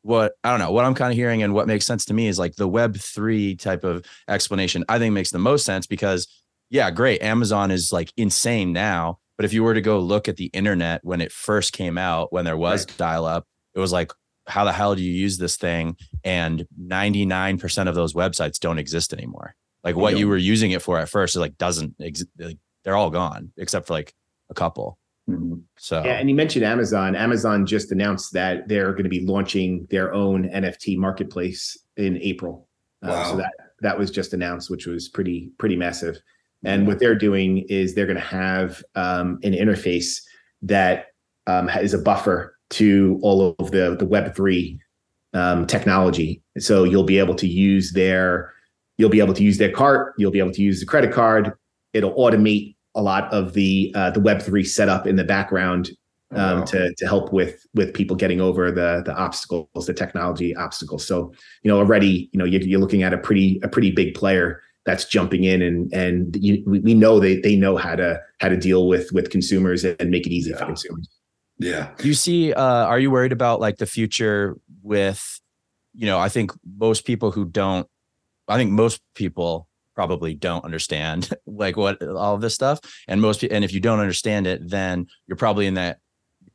what 0.04 0.34
I 0.44 0.52
don't 0.52 0.60
know 0.60 0.72
what 0.72 0.86
I'm 0.86 0.94
kind 0.94 1.12
of 1.12 1.18
hearing 1.18 1.44
and 1.44 1.54
what 1.54 1.68
makes 1.68 1.86
sense 1.86 2.06
to 2.06 2.14
me 2.14 2.28
is 2.28 2.38
like 2.38 2.56
the 2.56 2.68
web 2.68 2.98
3 2.98 3.56
type 3.56 3.84
of 3.84 4.06
explanation 4.28 4.84
I 4.88 5.00
think 5.00 5.14
makes 5.14 5.32
the 5.32 5.40
most 5.40 5.66
sense 5.66 5.88
because 5.88 6.28
yeah, 6.74 6.90
great. 6.90 7.22
Amazon 7.22 7.70
is 7.70 7.94
like 7.94 8.12
insane 8.18 8.74
now. 8.74 9.20
But 9.38 9.46
if 9.46 9.54
you 9.54 9.64
were 9.64 9.76
to 9.76 9.82
go 9.82 10.00
look 10.00 10.28
at 10.28 10.38
the 10.38 10.48
internet 10.48 11.02
when 11.04 11.22
it 11.22 11.32
first 11.32 11.72
came 11.72 12.00
out, 12.00 12.34
when 12.34 12.46
there 12.46 12.58
was 12.58 12.86
right. 12.88 12.98
dial 12.98 13.26
up, 13.26 13.46
it 13.76 13.80
was 13.80 13.92
like, 13.92 14.12
how 14.48 14.64
the 14.64 14.74
hell 14.74 14.96
do 14.96 15.04
you 15.04 15.12
use 15.12 15.38
this 15.38 15.56
thing? 15.56 15.98
And 16.24 16.66
99% 16.82 17.88
of 17.88 17.94
those 17.94 18.14
websites 18.14 18.60
don't 18.60 18.80
exist 18.80 19.14
anymore. 19.14 19.56
Like 19.84 19.96
what 19.96 20.18
you 20.18 20.28
were 20.28 20.38
using 20.38 20.72
it 20.72 20.82
for 20.82 20.98
at 20.98 21.10
first 21.10 21.36
is 21.36 21.42
like 21.42 21.58
doesn't 21.58 21.96
exist. 22.00 22.30
Like, 22.40 22.58
they're 22.84 22.96
all 22.96 23.12
gone 23.12 23.52
except 23.56 23.86
for 23.86 23.94
like 23.94 24.14
a 24.50 24.54
couple. 24.56 24.98
Mm-hmm. 25.30 25.56
So 25.78 26.04
yeah, 26.04 26.14
and 26.14 26.30
you 26.30 26.36
mentioned 26.36 26.66
Amazon. 26.66 27.16
Amazon 27.16 27.66
just 27.66 27.92
announced 27.92 28.34
that 28.34 28.68
they're 28.68 28.92
going 28.92 29.04
to 29.04 29.10
be 29.10 29.26
launching 29.26 29.88
their 29.90 30.14
own 30.14 30.50
NFT 30.50 30.98
marketplace 30.98 31.78
in 31.96 32.18
April. 32.18 32.68
Wow. 33.02 33.12
Uh, 33.12 33.26
so 33.30 33.38
that 33.38 33.54
that 33.82 33.98
was 33.98 34.12
just 34.12 34.34
announced, 34.34 34.70
which 34.70 34.86
was 34.86 35.08
pretty 35.08 35.52
pretty 35.58 35.76
massive. 35.76 36.18
And 36.66 36.88
what 36.88 37.00
they're 37.00 37.16
doing 37.16 37.60
is 37.70 37.94
they're 37.94 38.06
going 38.06 38.18
to 38.18 38.22
have 38.22 38.82
um, 38.96 39.40
an 39.44 39.52
interface 39.52 40.22
that 40.62 41.08
um, 41.46 41.70
is 41.70 41.94
a 41.94 41.98
buffer 41.98 42.58
to 42.72 43.20
all 43.22 43.56
of 43.60 43.72
the 43.72 43.96
the 43.98 44.06
Web 44.06 44.36
three 44.36 44.80
um, 45.34 45.68
technology. 45.68 46.42
So 46.58 46.84
you'll 46.84 47.04
be 47.04 47.20
able 47.20 47.36
to 47.36 47.48
use 47.48 47.92
their 47.94 48.54
you'll 48.98 49.10
be 49.10 49.20
able 49.20 49.34
to 49.34 49.44
use 49.44 49.58
their 49.58 49.72
cart. 49.72 50.14
You'll 50.18 50.32
be 50.32 50.40
able 50.40 50.52
to 50.52 50.62
use 50.62 50.80
the 50.80 50.86
credit 50.86 51.12
card. 51.12 51.54
It'll 51.94 52.14
automate 52.14 52.76
a 52.96 53.02
lot 53.02 53.32
of 53.34 53.54
the 53.54 53.92
uh, 53.96 54.12
the 54.12 54.20
Web 54.20 54.42
three 54.42 54.64
setup 54.64 55.08
in 55.08 55.16
the 55.16 55.24
background 55.24 55.92
oh, 56.34 56.40
um, 56.40 56.60
wow. 56.60 56.66
to 56.66 56.94
to 56.96 57.08
help 57.08 57.34
with 57.34 57.66
with 57.74 57.94
people 57.94 58.16
getting 58.16 58.42
over 58.42 58.72
the 58.72 59.04
the 59.06 59.16
obstacles, 59.16 59.86
the 59.86 59.94
technology 59.94 60.56
obstacles. 60.56 61.06
So 61.06 61.34
you 61.64 61.72
know 61.72 61.78
already 61.78 62.30
you 62.32 62.40
know 62.40 62.46
you're, 62.46 62.62
you're 62.62 62.80
looking 62.80 63.04
at 63.04 63.14
a 63.14 63.18
pretty 63.18 63.60
a 63.64 63.68
pretty 63.68 63.92
big 63.92 64.16
player 64.16 64.62
that's 64.86 65.06
jumping 65.06 65.46
in 65.46 65.62
and 65.62 65.94
and 65.94 66.36
you, 66.36 66.62
we 66.66 66.94
know 66.94 67.20
they 67.20 67.40
they 67.40 67.56
know 67.56 67.78
how 67.78 67.96
to 67.96 68.20
how 68.40 68.50
to 68.50 68.58
deal 68.58 68.88
with 68.88 69.12
with 69.14 69.30
consumers 69.30 69.86
and 69.86 70.10
make 70.10 70.28
it 70.28 70.32
easy 70.32 70.52
yeah. 70.52 70.58
for 70.58 70.66
consumers. 70.66 71.08
Yeah. 71.60 71.92
You 72.02 72.14
see, 72.14 72.54
uh, 72.54 72.62
are 72.62 73.00
you 73.00 73.12
worried 73.12 73.32
about 73.32 73.60
like 73.60 73.78
the 73.78 73.86
future 73.86 74.58
with, 74.82 75.40
you 75.94 76.06
know, 76.06 76.20
I 76.20 76.30
think 76.30 76.52
most 76.78 77.06
people 77.06 77.32
who 77.32 77.46
don't, 77.46 77.88
I 78.48 78.58
think 78.58 78.72
most 78.72 79.02
people 79.16 79.68
probably 79.96 80.34
don't 80.34 80.66
understand 80.66 81.30
like 81.46 81.78
what 81.78 82.02
all 82.02 82.36
of 82.36 82.42
this 82.42 82.56
stuff, 82.56 82.80
and 83.08 83.22
most 83.22 83.42
people 83.42 83.56
and 83.56 83.66
if 83.66 83.74
you 83.74 83.80
don't 83.80 84.00
understand 84.00 84.48
it, 84.48 84.68
then 84.68 85.08
you're 85.28 85.38
probably 85.38 85.68
in 85.68 85.76
that 85.76 86.00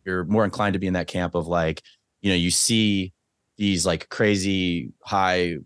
you're 0.04 0.24
more 0.24 0.44
inclined 0.44 0.72
to 0.72 0.78
be 0.78 0.86
in 0.86 0.94
that 0.94 1.06
camp 1.06 1.34
of 1.34 1.46
like, 1.46 1.82
you 2.22 2.30
know, 2.30 2.36
you 2.36 2.50
see 2.50 3.12
these 3.56 3.84
like 3.84 4.08
crazy 4.08 4.92
high 5.02 5.58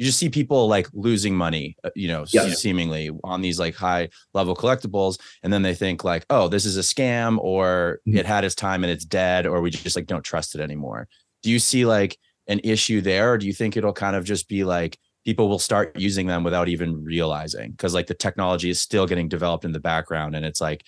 you 0.00 0.06
just 0.06 0.18
see 0.18 0.30
people 0.30 0.66
like 0.66 0.88
losing 0.94 1.36
money, 1.36 1.76
uh, 1.84 1.90
you 1.94 2.08
know, 2.08 2.24
seemingly 2.24 3.10
on 3.22 3.42
these 3.42 3.60
like 3.60 3.74
high 3.74 4.08
level 4.32 4.56
collectibles. 4.56 5.20
And 5.42 5.52
then 5.52 5.60
they 5.60 5.74
think 5.74 6.04
like, 6.04 6.24
oh, 6.30 6.48
this 6.48 6.64
is 6.64 6.78
a 6.78 6.80
scam 6.80 7.36
or 7.38 8.00
mm-hmm. 8.08 8.16
it 8.16 8.24
had 8.24 8.42
its 8.42 8.54
time 8.54 8.82
and 8.82 8.90
it's 8.90 9.04
dead, 9.04 9.46
or 9.46 9.60
we 9.60 9.68
just 9.68 9.96
like 9.96 10.06
don't 10.06 10.22
trust 10.24 10.54
it 10.54 10.62
anymore. 10.62 11.06
Do 11.42 11.50
you 11.50 11.58
see 11.58 11.84
like 11.84 12.16
an 12.46 12.62
issue 12.64 13.02
there? 13.02 13.32
Or 13.32 13.36
do 13.36 13.46
you 13.46 13.52
think 13.52 13.76
it'll 13.76 13.92
kind 13.92 14.16
of 14.16 14.24
just 14.24 14.48
be 14.48 14.64
like 14.64 14.98
people 15.24 15.48
will 15.48 15.58
start 15.58 15.98
using 15.98 16.26
them 16.26 16.44
without 16.44 16.68
even 16.68 17.04
realizing? 17.04 17.74
Cause 17.76 17.94
like 17.94 18.06
the 18.06 18.14
technology 18.14 18.70
is 18.70 18.80
still 18.80 19.06
getting 19.06 19.28
developed 19.28 19.64
in 19.64 19.72
the 19.72 19.80
background. 19.80 20.34
And 20.34 20.44
it's 20.44 20.60
like, 20.60 20.84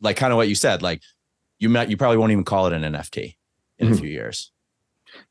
like 0.00 0.16
kind 0.16 0.32
of 0.32 0.36
what 0.36 0.48
you 0.48 0.54
said, 0.54 0.82
like 0.82 1.02
you 1.58 1.68
might, 1.68 1.90
you 1.90 1.96
probably 1.96 2.16
won't 2.16 2.32
even 2.32 2.44
call 2.44 2.66
it 2.66 2.72
an 2.72 2.82
NFT 2.82 3.36
in 3.78 3.86
mm-hmm. 3.86 3.94
a 3.94 3.98
few 3.98 4.08
years. 4.08 4.52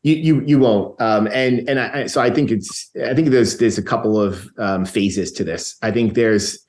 You 0.03 0.15
you 0.15 0.41
you 0.45 0.59
won't. 0.59 0.99
Um, 1.01 1.27
and 1.27 1.67
and 1.69 1.79
I, 1.79 2.07
so 2.07 2.21
I 2.21 2.29
think 2.29 2.51
it's 2.51 2.91
I 3.05 3.13
think 3.13 3.29
there's 3.29 3.57
there's 3.57 3.77
a 3.77 3.83
couple 3.83 4.19
of 4.19 4.49
um, 4.57 4.85
phases 4.85 5.31
to 5.33 5.43
this. 5.43 5.77
I 5.81 5.91
think 5.91 6.15
there's 6.15 6.59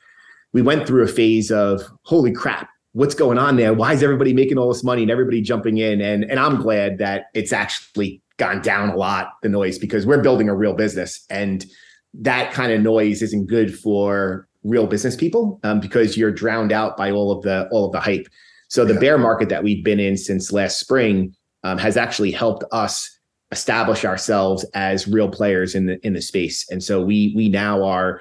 we 0.52 0.62
went 0.62 0.86
through 0.86 1.02
a 1.02 1.08
phase 1.08 1.50
of 1.50 1.82
holy 2.02 2.32
crap, 2.32 2.69
what's 2.92 3.14
going 3.14 3.38
on 3.38 3.56
there? 3.56 3.72
Why 3.72 3.92
is 3.92 4.02
everybody 4.02 4.32
making 4.32 4.58
all 4.58 4.68
this 4.68 4.84
money 4.84 5.02
and 5.02 5.10
everybody 5.10 5.40
jumping 5.40 5.78
in? 5.78 6.00
And 6.00 6.24
and 6.24 6.38
I'm 6.38 6.60
glad 6.60 6.98
that 6.98 7.26
it's 7.34 7.52
actually 7.52 8.22
gone 8.36 8.62
down 8.62 8.90
a 8.90 8.96
lot 8.96 9.32
the 9.42 9.48
noise 9.48 9.78
because 9.78 10.06
we're 10.06 10.22
building 10.22 10.48
a 10.48 10.54
real 10.54 10.72
business 10.72 11.24
and 11.28 11.66
that 12.14 12.52
kind 12.52 12.72
of 12.72 12.80
noise 12.80 13.22
isn't 13.22 13.46
good 13.46 13.78
for 13.78 14.48
real 14.64 14.86
business 14.86 15.16
people 15.16 15.60
um, 15.62 15.80
because 15.80 16.16
you're 16.16 16.32
drowned 16.32 16.72
out 16.72 16.96
by 16.96 17.10
all 17.10 17.32
of 17.32 17.42
the 17.42 17.68
all 17.70 17.86
of 17.86 17.92
the 17.92 18.00
hype. 18.00 18.26
So 18.68 18.84
the 18.84 18.94
yeah. 18.94 19.00
bear 19.00 19.18
market 19.18 19.48
that 19.48 19.62
we've 19.62 19.84
been 19.84 20.00
in 20.00 20.16
since 20.16 20.52
last 20.52 20.78
spring 20.78 21.34
um, 21.64 21.78
has 21.78 21.96
actually 21.96 22.30
helped 22.30 22.64
us 22.72 23.18
establish 23.52 24.04
ourselves 24.04 24.64
as 24.74 25.08
real 25.08 25.28
players 25.28 25.74
in 25.74 25.86
the 25.86 26.04
in 26.06 26.12
the 26.12 26.22
space. 26.22 26.68
And 26.70 26.82
so 26.82 27.00
we 27.00 27.32
we 27.36 27.48
now 27.48 27.82
are 27.84 28.20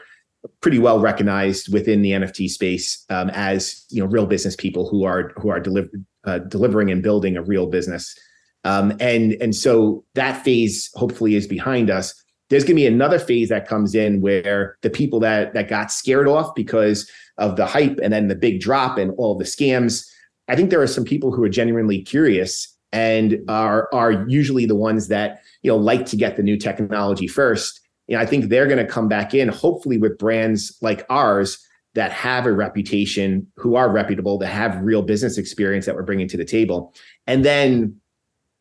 pretty 0.61 0.79
well 0.79 0.99
recognized 0.99 1.71
within 1.71 2.01
the 2.01 2.11
NFT 2.11 2.49
space 2.49 3.05
um, 3.09 3.29
as 3.31 3.85
you 3.89 4.01
know 4.01 4.09
real 4.09 4.25
business 4.25 4.55
people 4.55 4.87
who 4.87 5.03
are 5.03 5.33
who 5.37 5.49
are 5.49 5.59
deliver, 5.59 5.89
uh, 6.25 6.39
delivering 6.39 6.91
and 6.91 7.03
building 7.03 7.37
a 7.37 7.43
real 7.43 7.67
business. 7.67 8.15
Um, 8.63 8.93
and 8.99 9.33
and 9.33 9.55
so 9.55 10.03
that 10.15 10.43
phase 10.43 10.89
hopefully 10.93 11.35
is 11.35 11.47
behind 11.47 11.89
us. 11.89 12.13
There's 12.49 12.63
going 12.63 12.75
to 12.77 12.81
be 12.81 12.87
another 12.87 13.19
phase 13.19 13.49
that 13.49 13.67
comes 13.67 13.93
in 13.93 14.21
where 14.21 14.77
the 14.81 14.89
people 14.89 15.19
that 15.21 15.53
that 15.53 15.67
got 15.67 15.91
scared 15.91 16.27
off 16.27 16.55
because 16.55 17.09
of 17.37 17.55
the 17.55 17.65
hype 17.65 17.99
and 18.01 18.11
then 18.11 18.27
the 18.27 18.35
big 18.35 18.59
drop 18.59 18.97
and 18.97 19.11
all 19.17 19.37
the 19.37 19.45
scams. 19.45 20.05
I 20.47 20.55
think 20.55 20.69
there 20.69 20.81
are 20.81 20.87
some 20.87 21.05
people 21.05 21.31
who 21.31 21.43
are 21.43 21.49
genuinely 21.49 22.01
curious 22.01 22.75
and 22.91 23.39
are 23.47 23.87
are 23.93 24.25
usually 24.27 24.65
the 24.65 24.75
ones 24.75 25.07
that 25.09 25.41
you 25.61 25.71
know 25.71 25.77
like 25.77 26.05
to 26.07 26.15
get 26.15 26.37
the 26.37 26.43
new 26.43 26.57
technology 26.57 27.27
first. 27.27 27.79
You 28.09 28.17
know, 28.17 28.21
I 28.21 28.25
think 28.25 28.45
they're 28.45 28.67
going 28.67 28.85
to 28.85 28.91
come 28.91 29.07
back 29.07 29.33
in, 29.33 29.47
hopefully 29.47 29.97
with 29.97 30.17
brands 30.17 30.77
like 30.81 31.05
ours 31.09 31.65
that 31.95 32.11
have 32.11 32.45
a 32.45 32.51
reputation, 32.51 33.47
who 33.55 33.75
are 33.75 33.89
reputable, 33.89 34.37
that 34.39 34.47
have 34.47 34.81
real 34.81 35.01
business 35.01 35.37
experience 35.37 35.85
that 35.85 35.95
we're 35.95 36.03
bringing 36.03 36.27
to 36.27 36.37
the 36.37 36.45
table, 36.45 36.93
and 37.27 37.45
then 37.45 37.95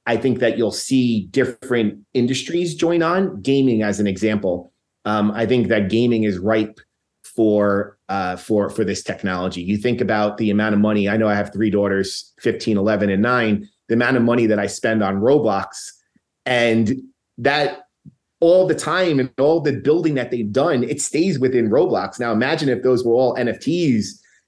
I 0.07 0.17
think 0.17 0.39
that 0.39 0.57
you'll 0.57 0.71
see 0.71 1.27
different 1.27 1.99
industries 2.15 2.75
join 2.75 3.03
on. 3.03 3.43
Gaming, 3.43 3.83
as 3.83 4.01
an 4.01 4.07
example, 4.07 4.73
um, 5.05 5.31
I 5.33 5.45
think 5.45 5.69
that 5.69 5.91
gaming 5.91 6.23
is 6.23 6.39
ripe 6.39 6.81
for 7.23 7.99
uh, 8.09 8.37
for 8.37 8.71
for 8.71 8.85
this 8.85 9.03
technology. 9.03 9.63
You 9.63 9.77
think 9.77 10.01
about 10.01 10.39
the 10.39 10.51
amount 10.51 10.75
of 10.75 10.81
money. 10.81 11.09
I 11.09 11.17
know 11.17 11.29
I 11.29 11.35
have 11.35 11.53
three 11.53 11.71
daughters, 11.71 12.33
15, 12.39 12.79
11, 12.79 13.11
and 13.11 13.23
9 13.23 13.69
the 13.89 13.95
amount 13.95 14.17
of 14.17 14.23
money 14.23 14.47
that 14.47 14.59
I 14.59 14.67
spend 14.67 15.03
on 15.03 15.17
Roblox 15.17 15.93
and 16.47 16.95
that 17.39 17.88
all 18.41 18.67
the 18.67 18.75
time 18.75 19.19
and 19.19 19.31
all 19.39 19.61
the 19.61 19.73
building 19.73 20.15
that 20.15 20.31
they've 20.31 20.53
done, 20.53 20.85
it 20.85 21.01
stays 21.01 21.39
within 21.39 21.71
Roblox. 21.71 22.21
Now 22.21 22.33
imagine 22.33 22.69
if 22.69 22.83
those 22.83 23.05
were 23.05 23.15
all 23.15 23.35
NFTs 23.35 24.07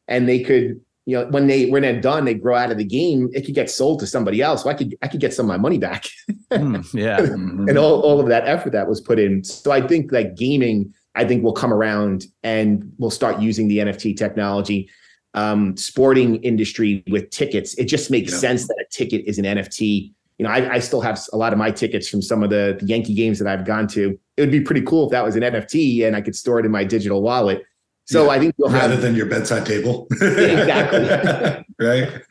and 0.08 0.28
they 0.28 0.42
could, 0.42 0.80
you 1.06 1.16
know, 1.16 1.26
when 1.26 1.46
they 1.46 1.68
when 1.70 1.82
they're 1.82 2.00
done, 2.00 2.24
they 2.24 2.34
grow 2.34 2.56
out 2.56 2.70
of 2.70 2.78
the 2.78 2.84
game, 2.84 3.28
it 3.32 3.44
could 3.44 3.54
get 3.54 3.70
sold 3.70 4.00
to 4.00 4.06
somebody 4.06 4.42
else. 4.42 4.62
So 4.62 4.70
I 4.70 4.74
could 4.74 4.96
I 5.02 5.08
could 5.08 5.20
get 5.20 5.34
some 5.34 5.46
of 5.46 5.48
my 5.48 5.56
money 5.56 5.78
back. 5.78 6.08
mm, 6.52 6.94
yeah. 6.94 7.18
and 7.18 7.78
all, 7.78 8.00
all 8.02 8.20
of 8.20 8.28
that 8.28 8.46
effort 8.46 8.72
that 8.72 8.88
was 8.88 9.00
put 9.00 9.18
in. 9.18 9.42
So 9.42 9.72
I 9.72 9.86
think 9.86 10.12
that 10.12 10.36
gaming, 10.36 10.94
I 11.14 11.24
think 11.24 11.42
will 11.42 11.52
come 11.52 11.72
around 11.72 12.26
and 12.42 12.92
we'll 12.98 13.10
start 13.10 13.40
using 13.40 13.68
the 13.68 13.78
NFT 13.78 14.16
technology 14.16 14.88
um, 15.34 15.76
sporting 15.76 16.36
industry 16.36 17.04
with 17.08 17.30
tickets, 17.30 17.74
it 17.74 17.84
just 17.84 18.10
makes 18.10 18.32
yeah. 18.32 18.38
sense 18.38 18.66
that 18.66 18.76
a 18.80 18.84
ticket 18.90 19.24
is 19.26 19.38
an 19.38 19.44
NFT. 19.44 20.12
You 20.40 20.44
know, 20.44 20.52
I, 20.52 20.76
I, 20.76 20.78
still 20.78 21.02
have 21.02 21.20
a 21.34 21.36
lot 21.36 21.52
of 21.52 21.58
my 21.58 21.70
tickets 21.70 22.08
from 22.08 22.22
some 22.22 22.42
of 22.42 22.48
the, 22.48 22.74
the, 22.80 22.86
Yankee 22.86 23.12
games 23.12 23.38
that 23.40 23.46
I've 23.46 23.66
gone 23.66 23.86
to. 23.88 24.18
It 24.38 24.40
would 24.40 24.50
be 24.50 24.62
pretty 24.62 24.80
cool 24.80 25.04
if 25.04 25.10
that 25.10 25.22
was 25.22 25.36
an 25.36 25.42
NFT 25.42 26.06
and 26.06 26.16
I 26.16 26.22
could 26.22 26.34
store 26.34 26.58
it 26.58 26.64
in 26.64 26.72
my 26.72 26.82
digital 26.82 27.20
wallet. 27.20 27.62
So 28.06 28.24
yeah. 28.24 28.30
I 28.30 28.38
think 28.38 28.54
you'll 28.56 28.70
have 28.70 28.80
rather 28.80 28.94
have, 28.94 29.02
than 29.02 29.14
your 29.14 29.26
bedside 29.26 29.66
table. 29.66 30.06
exactly. 30.12 31.66
right. 31.78 32.22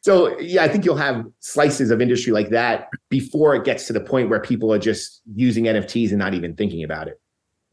So 0.00 0.40
yeah, 0.40 0.62
I 0.64 0.68
think 0.68 0.86
you'll 0.86 0.96
have 0.96 1.26
slices 1.40 1.90
of 1.90 2.00
industry 2.00 2.32
like 2.32 2.48
that 2.48 2.88
before 3.10 3.54
it 3.54 3.64
gets 3.64 3.86
to 3.88 3.92
the 3.92 4.00
point 4.00 4.30
where 4.30 4.40
people 4.40 4.72
are 4.72 4.78
just 4.78 5.20
using 5.34 5.64
NFTs 5.64 6.08
and 6.08 6.18
not 6.18 6.32
even 6.32 6.56
thinking 6.56 6.82
about 6.82 7.08
it. 7.08 7.20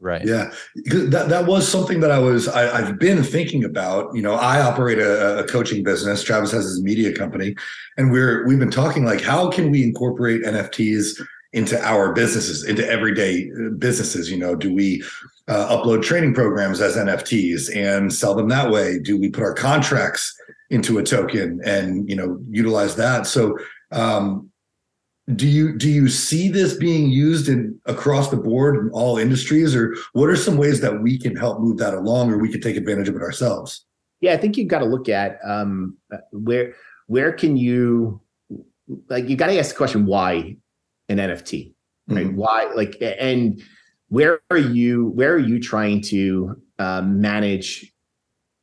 Right. 0.00 0.24
Yeah. 0.24 0.52
That 0.84 1.28
that 1.28 1.46
was 1.46 1.66
something 1.66 1.98
that 2.00 2.12
I 2.12 2.20
was 2.20 2.46
I, 2.46 2.82
have 2.82 3.00
been 3.00 3.22
thinking 3.24 3.64
about. 3.64 4.14
You 4.14 4.22
know, 4.22 4.34
I 4.34 4.60
operate 4.60 4.98
a, 4.98 5.40
a, 5.40 5.44
coaching 5.44 5.82
business. 5.82 6.22
Travis 6.22 6.52
has 6.52 6.64
his 6.64 6.80
media 6.80 7.12
company, 7.12 7.56
and 7.96 8.12
we're 8.12 8.46
we've 8.46 8.60
been 8.60 8.70
talking 8.70 9.04
like 9.04 9.20
how 9.20 9.50
can 9.50 9.72
we 9.72 9.82
incorporate 9.82 10.44
NFTs 10.44 11.20
into 11.52 11.82
our 11.84 12.12
businesses, 12.12 12.64
into 12.64 12.88
everyday 12.88 13.50
uh, 13.50 13.70
businesses. 13.70 14.30
You 14.30 14.38
know, 14.38 14.54
do 14.54 14.72
we 14.72 15.02
uh, 15.48 15.76
upload 15.76 16.02
training 16.02 16.32
programs 16.32 16.80
as 16.80 16.96
NFTs 16.96 17.74
and 17.74 18.12
sell 18.12 18.36
them 18.36 18.48
that 18.50 18.70
way? 18.70 19.00
Do 19.00 19.18
we 19.18 19.30
put 19.30 19.42
our 19.42 19.54
contracts 19.54 20.32
into 20.70 20.98
a 20.98 21.02
token 21.02 21.60
and 21.64 22.08
you 22.08 22.14
know 22.14 22.38
utilize 22.48 22.94
that? 22.96 23.26
So 23.26 23.58
um, 23.90 24.47
do 25.34 25.46
you 25.46 25.76
do 25.76 25.90
you 25.90 26.08
see 26.08 26.48
this 26.48 26.74
being 26.74 27.10
used 27.10 27.48
in 27.48 27.78
across 27.86 28.30
the 28.30 28.36
board 28.36 28.76
in 28.76 28.90
all 28.92 29.18
industries 29.18 29.76
or 29.76 29.94
what 30.12 30.28
are 30.28 30.36
some 30.36 30.56
ways 30.56 30.80
that 30.80 31.02
we 31.02 31.18
can 31.18 31.36
help 31.36 31.60
move 31.60 31.76
that 31.78 31.92
along 31.92 32.32
or 32.32 32.38
we 32.38 32.50
can 32.50 32.60
take 32.60 32.76
advantage 32.76 33.08
of 33.08 33.14
it 33.14 33.20
ourselves 33.22 33.84
yeah 34.20 34.32
i 34.32 34.36
think 34.36 34.56
you've 34.56 34.68
got 34.68 34.78
to 34.78 34.86
look 34.86 35.08
at 35.08 35.38
um, 35.44 35.96
where 36.32 36.74
where 37.08 37.32
can 37.32 37.56
you 37.56 38.20
like 39.08 39.28
you 39.28 39.36
got 39.36 39.48
to 39.48 39.58
ask 39.58 39.70
the 39.70 39.76
question 39.76 40.06
why 40.06 40.56
an 41.10 41.18
nft 41.18 41.74
right 42.08 42.26
mm-hmm. 42.26 42.36
why 42.36 42.64
like 42.74 42.96
and 43.02 43.62
where 44.08 44.40
are 44.50 44.56
you 44.56 45.08
where 45.08 45.34
are 45.34 45.38
you 45.38 45.60
trying 45.60 46.00
to 46.00 46.56
um, 46.78 47.20
manage 47.20 47.92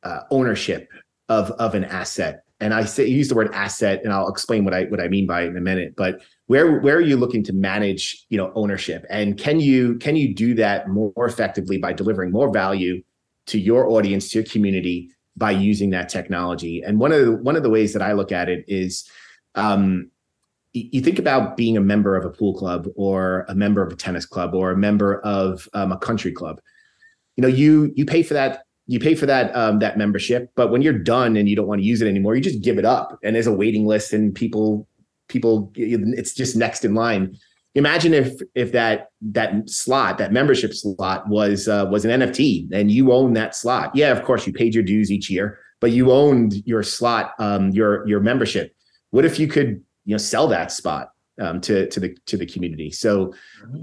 uh, 0.02 0.20
ownership 0.30 0.88
of 1.28 1.52
of 1.52 1.76
an 1.76 1.84
asset 1.84 2.42
and 2.58 2.72
I 2.72 2.84
say 2.84 3.06
use 3.06 3.28
the 3.28 3.34
word 3.34 3.52
asset, 3.52 4.00
and 4.02 4.12
I'll 4.12 4.28
explain 4.28 4.64
what 4.64 4.72
I 4.72 4.84
what 4.84 4.98
I 4.98 5.08
mean 5.08 5.26
by 5.26 5.42
it 5.42 5.48
in 5.48 5.58
a 5.58 5.60
minute. 5.60 5.94
But 5.94 6.22
where 6.46 6.78
where 6.80 6.96
are 6.96 7.00
you 7.00 7.16
looking 7.16 7.42
to 7.44 7.52
manage, 7.52 8.24
you 8.28 8.38
know, 8.38 8.52
ownership, 8.54 9.04
and 9.10 9.36
can 9.36 9.60
you 9.60 9.96
can 9.98 10.16
you 10.16 10.34
do 10.34 10.54
that 10.54 10.88
more 10.88 11.12
effectively 11.16 11.78
by 11.78 11.92
delivering 11.92 12.30
more 12.30 12.52
value 12.52 13.02
to 13.46 13.58
your 13.58 13.88
audience, 13.90 14.30
to 14.30 14.38
your 14.38 14.46
community, 14.46 15.10
by 15.36 15.50
using 15.50 15.90
that 15.90 16.08
technology? 16.08 16.82
And 16.82 17.00
one 17.00 17.12
of 17.12 17.24
the, 17.24 17.32
one 17.32 17.56
of 17.56 17.62
the 17.62 17.70
ways 17.70 17.92
that 17.92 18.02
I 18.02 18.12
look 18.12 18.32
at 18.32 18.48
it 18.48 18.64
is, 18.68 19.08
um, 19.56 20.10
you 20.72 21.00
think 21.00 21.18
about 21.18 21.56
being 21.56 21.76
a 21.76 21.80
member 21.80 22.16
of 22.16 22.24
a 22.24 22.30
pool 22.30 22.54
club, 22.54 22.86
or 22.94 23.44
a 23.48 23.54
member 23.54 23.82
of 23.82 23.92
a 23.92 23.96
tennis 23.96 24.26
club, 24.26 24.54
or 24.54 24.70
a 24.70 24.76
member 24.76 25.20
of 25.20 25.68
um, 25.74 25.90
a 25.90 25.98
country 25.98 26.32
club. 26.32 26.60
You 27.36 27.42
know, 27.42 27.48
you 27.48 27.92
you 27.96 28.06
pay 28.06 28.22
for 28.22 28.34
that 28.34 28.62
you 28.86 29.00
pay 29.00 29.16
for 29.16 29.26
that 29.26 29.54
um, 29.56 29.80
that 29.80 29.98
membership, 29.98 30.52
but 30.54 30.70
when 30.70 30.80
you're 30.80 30.92
done 30.92 31.36
and 31.36 31.48
you 31.48 31.56
don't 31.56 31.66
want 31.66 31.80
to 31.80 31.84
use 31.84 32.00
it 32.00 32.08
anymore, 32.08 32.36
you 32.36 32.40
just 32.40 32.62
give 32.62 32.78
it 32.78 32.84
up. 32.84 33.18
And 33.24 33.34
there's 33.34 33.48
a 33.48 33.52
waiting 33.52 33.84
list, 33.84 34.12
and 34.12 34.32
people 34.32 34.86
people 35.28 35.72
it's 35.74 36.34
just 36.34 36.56
next 36.56 36.84
in 36.84 36.94
line. 36.94 37.36
Imagine 37.74 38.14
if 38.14 38.40
if 38.54 38.72
that 38.72 39.10
that 39.20 39.68
slot, 39.68 40.18
that 40.18 40.32
membership 40.32 40.72
slot, 40.72 41.28
was 41.28 41.68
uh, 41.68 41.86
was 41.90 42.04
an 42.04 42.20
NFT, 42.22 42.72
and 42.72 42.90
you 42.90 43.12
own 43.12 43.34
that 43.34 43.54
slot. 43.54 43.94
Yeah, 43.94 44.12
of 44.12 44.22
course, 44.24 44.46
you 44.46 44.52
paid 44.52 44.74
your 44.74 44.82
dues 44.82 45.12
each 45.12 45.28
year, 45.28 45.58
but 45.80 45.90
you 45.90 46.10
owned 46.10 46.54
your 46.66 46.82
slot, 46.82 47.34
um, 47.38 47.70
your 47.70 48.06
your 48.08 48.20
membership. 48.20 48.74
What 49.10 49.24
if 49.24 49.38
you 49.38 49.46
could 49.46 49.82
you 50.06 50.14
know 50.14 50.18
sell 50.18 50.48
that 50.48 50.72
spot 50.72 51.10
um, 51.38 51.60
to 51.62 51.88
to 51.90 52.00
the 52.00 52.16
to 52.26 52.38
the 52.38 52.46
community? 52.46 52.90
So, 52.90 53.34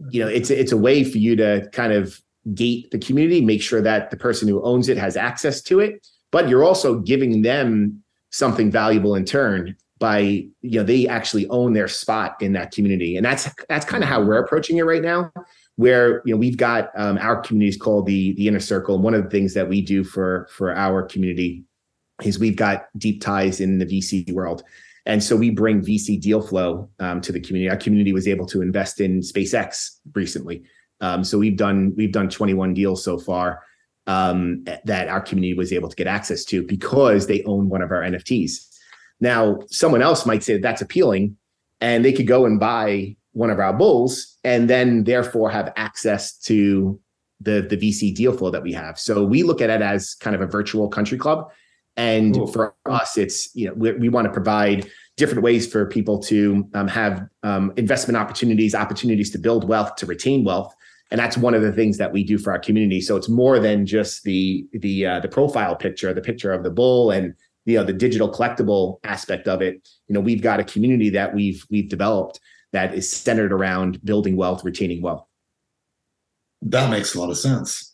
you 0.10 0.22
know, 0.22 0.28
it's 0.28 0.50
it's 0.50 0.72
a 0.72 0.78
way 0.78 1.04
for 1.04 1.20
you 1.20 1.36
to 1.36 1.70
kind 1.72 1.94
of 1.94 2.20
gate 2.56 2.90
the 2.90 3.00
community, 3.00 3.42
make 3.42 3.62
sure 3.62 3.82
that 3.82 4.10
the 4.10 4.18
person 4.18 4.48
who 4.48 4.62
owns 4.64 4.90
it 4.90 4.98
has 4.98 5.16
access 5.16 5.62
to 5.62 5.80
it, 5.80 6.06
but 6.32 6.50
you're 6.50 6.64
also 6.64 7.00
giving 7.00 7.44
them 7.44 8.04
something 8.32 8.72
valuable 8.72 9.16
in 9.16 9.24
turn 9.24 9.76
by 10.04 10.20
you 10.20 10.78
know 10.78 10.84
they 10.84 11.08
actually 11.08 11.48
own 11.48 11.72
their 11.72 11.88
spot 11.88 12.36
in 12.42 12.52
that 12.52 12.72
community. 12.72 13.16
And 13.16 13.26
that's 13.26 13.48
that's 13.70 13.86
kind 13.86 14.04
of 14.04 14.10
how 14.10 14.22
we're 14.22 14.44
approaching 14.44 14.76
it 14.76 14.84
right 14.84 15.02
now 15.02 15.32
where 15.78 16.22
you 16.26 16.34
know 16.34 16.38
we've 16.38 16.58
got 16.58 16.90
um, 16.98 17.18
our 17.20 17.40
communities 17.40 17.78
called 17.78 18.06
the 18.06 18.34
the 18.34 18.50
inner 18.50 18.60
circle. 18.60 18.96
And 18.96 19.04
one 19.04 19.14
of 19.14 19.24
the 19.24 19.30
things 19.30 19.54
that 19.54 19.70
we 19.70 19.82
do 19.82 20.04
for 20.04 20.50
for 20.52 20.76
our 20.76 21.04
community 21.04 21.64
is 22.22 22.38
we've 22.38 22.58
got 22.58 22.88
deep 22.98 23.22
ties 23.22 23.62
in 23.62 23.80
the 23.80 23.86
vc 23.86 24.30
world. 24.34 24.64
And 25.06 25.24
so 25.24 25.38
we 25.38 25.52
bring 25.52 25.80
vc 25.80 26.20
deal 26.20 26.42
flow 26.42 26.90
um, 27.00 27.22
to 27.22 27.32
the 27.32 27.40
community. 27.40 27.70
Our 27.70 27.78
community 27.78 28.12
was 28.12 28.28
able 28.28 28.46
to 28.48 28.62
invest 28.62 29.00
in 29.00 29.22
spacex 29.22 30.00
recently. 30.14 30.64
Um, 31.00 31.24
so 31.24 31.38
we've 31.38 31.56
done 31.56 31.94
we've 31.96 32.12
done 32.12 32.30
21 32.30 32.74
deals 32.74 33.06
so 33.06 33.18
far 33.18 33.64
um, 34.06 34.66
that 34.84 35.08
our 35.08 35.22
community 35.22 35.54
was 35.54 35.72
able 35.72 35.88
to 35.88 35.96
get 35.96 36.08
access 36.08 36.44
to 36.46 36.62
because 36.62 37.28
they 37.28 37.42
own 37.44 37.70
one 37.70 37.82
of 37.82 37.92
our 37.92 38.02
NFTs. 38.02 38.73
Now, 39.24 39.60
someone 39.70 40.02
else 40.02 40.26
might 40.26 40.44
say 40.44 40.52
that 40.52 40.62
that's 40.62 40.82
appealing, 40.82 41.38
and 41.80 42.04
they 42.04 42.12
could 42.12 42.28
go 42.28 42.46
and 42.46 42.60
buy 42.60 43.16
one 43.32 43.50
of 43.50 43.58
our 43.58 43.72
bulls, 43.72 44.38
and 44.44 44.70
then 44.70 45.06
therefore 45.06 45.50
have 45.50 45.72
access 45.78 46.38
to 46.40 47.00
the 47.40 47.62
the 47.62 47.78
VC 47.78 48.14
deal 48.14 48.36
flow 48.36 48.52
that 48.52 48.62
we 48.62 48.74
have. 48.74 49.00
So 49.00 49.24
we 49.24 49.44
look 49.44 49.62
at 49.62 49.70
it 49.70 49.82
as 49.82 50.14
kind 50.16 50.36
of 50.36 50.42
a 50.42 50.46
virtual 50.46 50.90
country 50.90 51.18
club, 51.18 51.50
and 51.96 52.36
cool. 52.36 52.48
for 52.48 52.76
us, 52.86 53.18
it's 53.18 53.56
you 53.56 53.68
know 53.68 53.74
we, 53.76 53.94
we 53.94 54.10
want 54.10 54.26
to 54.26 54.34
provide 54.34 54.90
different 55.16 55.42
ways 55.42 55.72
for 55.72 55.86
people 55.86 56.20
to 56.24 56.68
um, 56.74 56.90
have 56.90 57.26
um, 57.44 57.72
investment 57.78 58.18
opportunities, 58.18 58.76
opportunities 58.76 59.30
to 59.32 59.38
build 59.38 59.66
wealth, 59.70 59.96
to 59.96 60.06
retain 60.06 60.44
wealth, 60.44 60.76
and 61.12 61.20
that's 61.20 61.38
one 61.38 61.54
of 61.54 61.62
the 61.62 61.72
things 61.72 61.98
that 61.98 62.12
we 62.12 62.26
do 62.26 62.38
for 62.38 62.52
our 62.52 62.60
community 62.60 63.00
so 63.00 63.16
it's 63.16 63.30
more 63.30 63.58
than 63.58 63.86
just 63.86 64.24
the 64.24 64.68
the 64.74 65.06
uh, 65.06 65.20
the 65.22 65.30
profile 65.30 65.76
picture 65.78 66.14
the 66.14 66.22
picture 66.30 66.52
of 66.52 66.64
the 66.64 66.72
bull 66.72 67.12
and 67.12 67.36
you 67.66 67.78
know 67.78 67.84
the 67.84 67.94
digital 67.94 68.32
collectible 68.32 69.00
aspect 69.04 69.48
of 69.48 69.62
it 69.62 69.88
you 70.08 70.14
know 70.14 70.20
we've 70.20 70.42
got 70.42 70.60
a 70.60 70.64
community 70.64 71.10
that 71.10 71.34
we've 71.34 71.66
we've 71.70 71.90
developed 71.90 72.40
that 72.72 72.94
is 72.94 73.12
centered 73.12 73.52
around 73.52 74.04
building 74.04 74.36
wealth 74.36 74.64
retaining 74.64 75.02
wealth 75.02 75.26
that 76.62 76.90
makes 76.90 77.16
a 77.16 77.20
lot 77.20 77.30
of 77.30 77.38
sense 77.38 77.94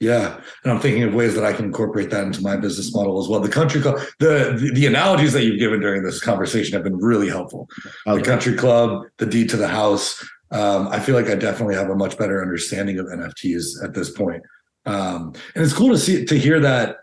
yeah, 0.00 0.40
and 0.64 0.72
I'm 0.72 0.80
thinking 0.80 1.02
of 1.02 1.12
ways 1.12 1.34
that 1.34 1.44
I 1.44 1.52
can 1.52 1.66
incorporate 1.66 2.08
that 2.08 2.24
into 2.24 2.40
my 2.40 2.56
business 2.56 2.94
model 2.94 3.20
as 3.20 3.28
well. 3.28 3.38
The 3.38 3.50
country 3.50 3.82
club, 3.82 4.00
the, 4.18 4.56
the, 4.58 4.72
the 4.72 4.86
analogies 4.86 5.34
that 5.34 5.44
you've 5.44 5.58
given 5.58 5.80
during 5.80 6.02
this 6.02 6.22
conversation 6.22 6.72
have 6.72 6.82
been 6.82 6.96
really 6.96 7.28
helpful. 7.28 7.68
Okay. 8.06 8.16
The 8.16 8.24
country 8.24 8.56
club, 8.56 9.02
the 9.18 9.26
deed 9.26 9.50
to 9.50 9.58
the 9.58 9.68
house, 9.68 10.26
um, 10.52 10.88
I 10.88 11.00
feel 11.00 11.14
like 11.14 11.28
I 11.28 11.34
definitely 11.34 11.74
have 11.74 11.90
a 11.90 11.94
much 11.94 12.16
better 12.16 12.40
understanding 12.40 12.98
of 12.98 13.06
NFTs 13.06 13.84
at 13.84 13.92
this 13.92 14.10
point. 14.10 14.42
Um, 14.86 15.34
and 15.54 15.62
it's 15.62 15.74
cool 15.74 15.90
to 15.90 15.98
see 15.98 16.24
to 16.24 16.38
hear 16.38 16.60
that 16.60 16.96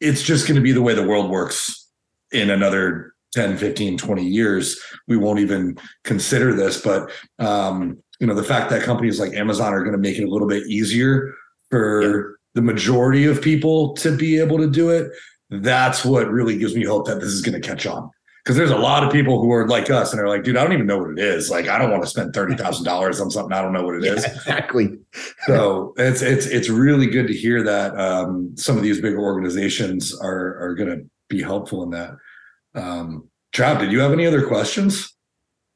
it's 0.00 0.22
just 0.22 0.46
going 0.46 0.56
to 0.56 0.62
be 0.62 0.72
the 0.72 0.82
way 0.82 0.94
the 0.94 1.06
world 1.06 1.30
works 1.30 1.90
in 2.32 2.50
another 2.50 3.14
10, 3.34 3.56
15, 3.56 3.98
20 3.98 4.24
years. 4.24 4.80
We 5.08 5.16
won't 5.16 5.40
even 5.40 5.78
consider 6.04 6.54
this, 6.54 6.80
but 6.80 7.10
um, 7.38 8.02
you 8.20 8.26
know, 8.26 8.34
the 8.34 8.44
fact 8.44 8.70
that 8.70 8.82
companies 8.82 9.20
like 9.20 9.34
Amazon 9.34 9.72
are 9.72 9.80
going 9.80 9.92
to 9.92 9.98
make 9.98 10.18
it 10.18 10.24
a 10.24 10.30
little 10.30 10.48
bit 10.48 10.66
easier 10.66 11.34
for 11.70 12.02
yeah. 12.02 12.34
the 12.54 12.62
majority 12.62 13.26
of 13.26 13.42
people 13.42 13.94
to 13.94 14.16
be 14.16 14.38
able 14.40 14.58
to 14.58 14.70
do 14.70 14.90
it, 14.90 15.10
that's 15.50 16.04
what 16.04 16.30
really 16.30 16.58
gives 16.58 16.74
me 16.74 16.84
hope 16.84 17.06
that 17.06 17.20
this 17.20 17.30
is 17.30 17.42
going 17.42 17.60
to 17.60 17.66
catch 17.66 17.86
on 17.86 18.10
because 18.46 18.56
there's 18.56 18.70
a 18.70 18.78
lot 18.78 19.02
of 19.02 19.10
people 19.10 19.40
who 19.40 19.50
are 19.50 19.66
like 19.66 19.90
us 19.90 20.12
and 20.12 20.20
they're 20.20 20.28
like, 20.28 20.44
dude, 20.44 20.56
I 20.56 20.62
don't 20.62 20.72
even 20.72 20.86
know 20.86 20.98
what 20.98 21.10
it 21.10 21.18
is. 21.18 21.50
Like, 21.50 21.66
I 21.66 21.78
don't 21.78 21.90
want 21.90 22.04
to 22.04 22.08
spend 22.08 22.32
thirty 22.32 22.54
thousand 22.54 22.84
dollars 22.84 23.20
on 23.20 23.28
something 23.28 23.52
I 23.52 23.60
don't 23.60 23.72
know 23.72 23.82
what 23.82 23.96
it 23.96 24.04
is. 24.04 24.22
Yeah, 24.22 24.34
exactly. 24.34 24.98
so 25.46 25.92
it's 25.96 26.22
it's 26.22 26.46
it's 26.46 26.68
really 26.68 27.08
good 27.08 27.26
to 27.26 27.34
hear 27.34 27.64
that 27.64 27.98
um, 27.98 28.56
some 28.56 28.76
of 28.76 28.84
these 28.84 29.00
bigger 29.00 29.18
organizations 29.18 30.16
are 30.16 30.62
are 30.62 30.76
going 30.76 30.90
to 30.90 31.04
be 31.28 31.42
helpful 31.42 31.82
in 31.82 31.90
that. 31.90 32.14
Um, 32.76 33.28
Trav, 33.52 33.80
did 33.80 33.90
you 33.90 33.98
have 33.98 34.12
any 34.12 34.26
other 34.26 34.46
questions? 34.46 35.12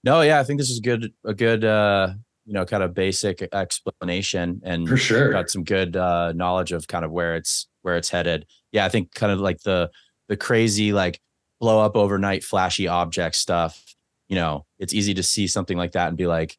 No, 0.04 0.20
yeah, 0.20 0.38
I 0.38 0.44
think 0.44 0.61
this 0.61 0.70
is 0.70 0.78
good. 0.78 1.12
A 1.24 1.35
good, 1.35 1.64
uh, 1.64 2.12
you 2.46 2.52
know, 2.52 2.64
kind 2.64 2.85
of 2.85 2.94
basic 2.94 3.48
explanation, 3.52 4.61
and 4.62 4.88
for 4.88 4.96
sure 4.96 5.33
got 5.33 5.50
some 5.50 5.64
good 5.64 5.96
uh, 5.96 6.35
knowledge 6.35 6.70
of 6.70 6.87
kind 6.87 7.04
of 7.04 7.11
where 7.11 7.35
it's 7.35 7.66
where 7.83 7.96
it's 7.96 8.11
headed. 8.11 8.46
Yeah, 8.70 8.85
I 8.85 8.90
think 8.90 9.12
kind 9.12 9.33
of 9.33 9.40
like 9.40 9.59
the 9.64 9.90
the 10.28 10.37
crazy 10.37 10.92
like 10.92 11.20
blow 11.61 11.81
up 11.81 11.94
overnight 11.94 12.42
flashy 12.42 12.88
object 12.88 13.37
stuff 13.37 13.94
you 14.29 14.37
know 14.37 14.64
it's 14.79 14.94
easy 14.94 15.14
to 15.14 15.23
see 15.23 15.46
something 15.46 15.77
like 15.77 15.92
that 15.92 16.09
and 16.09 16.16
be 16.16 16.27
like 16.27 16.57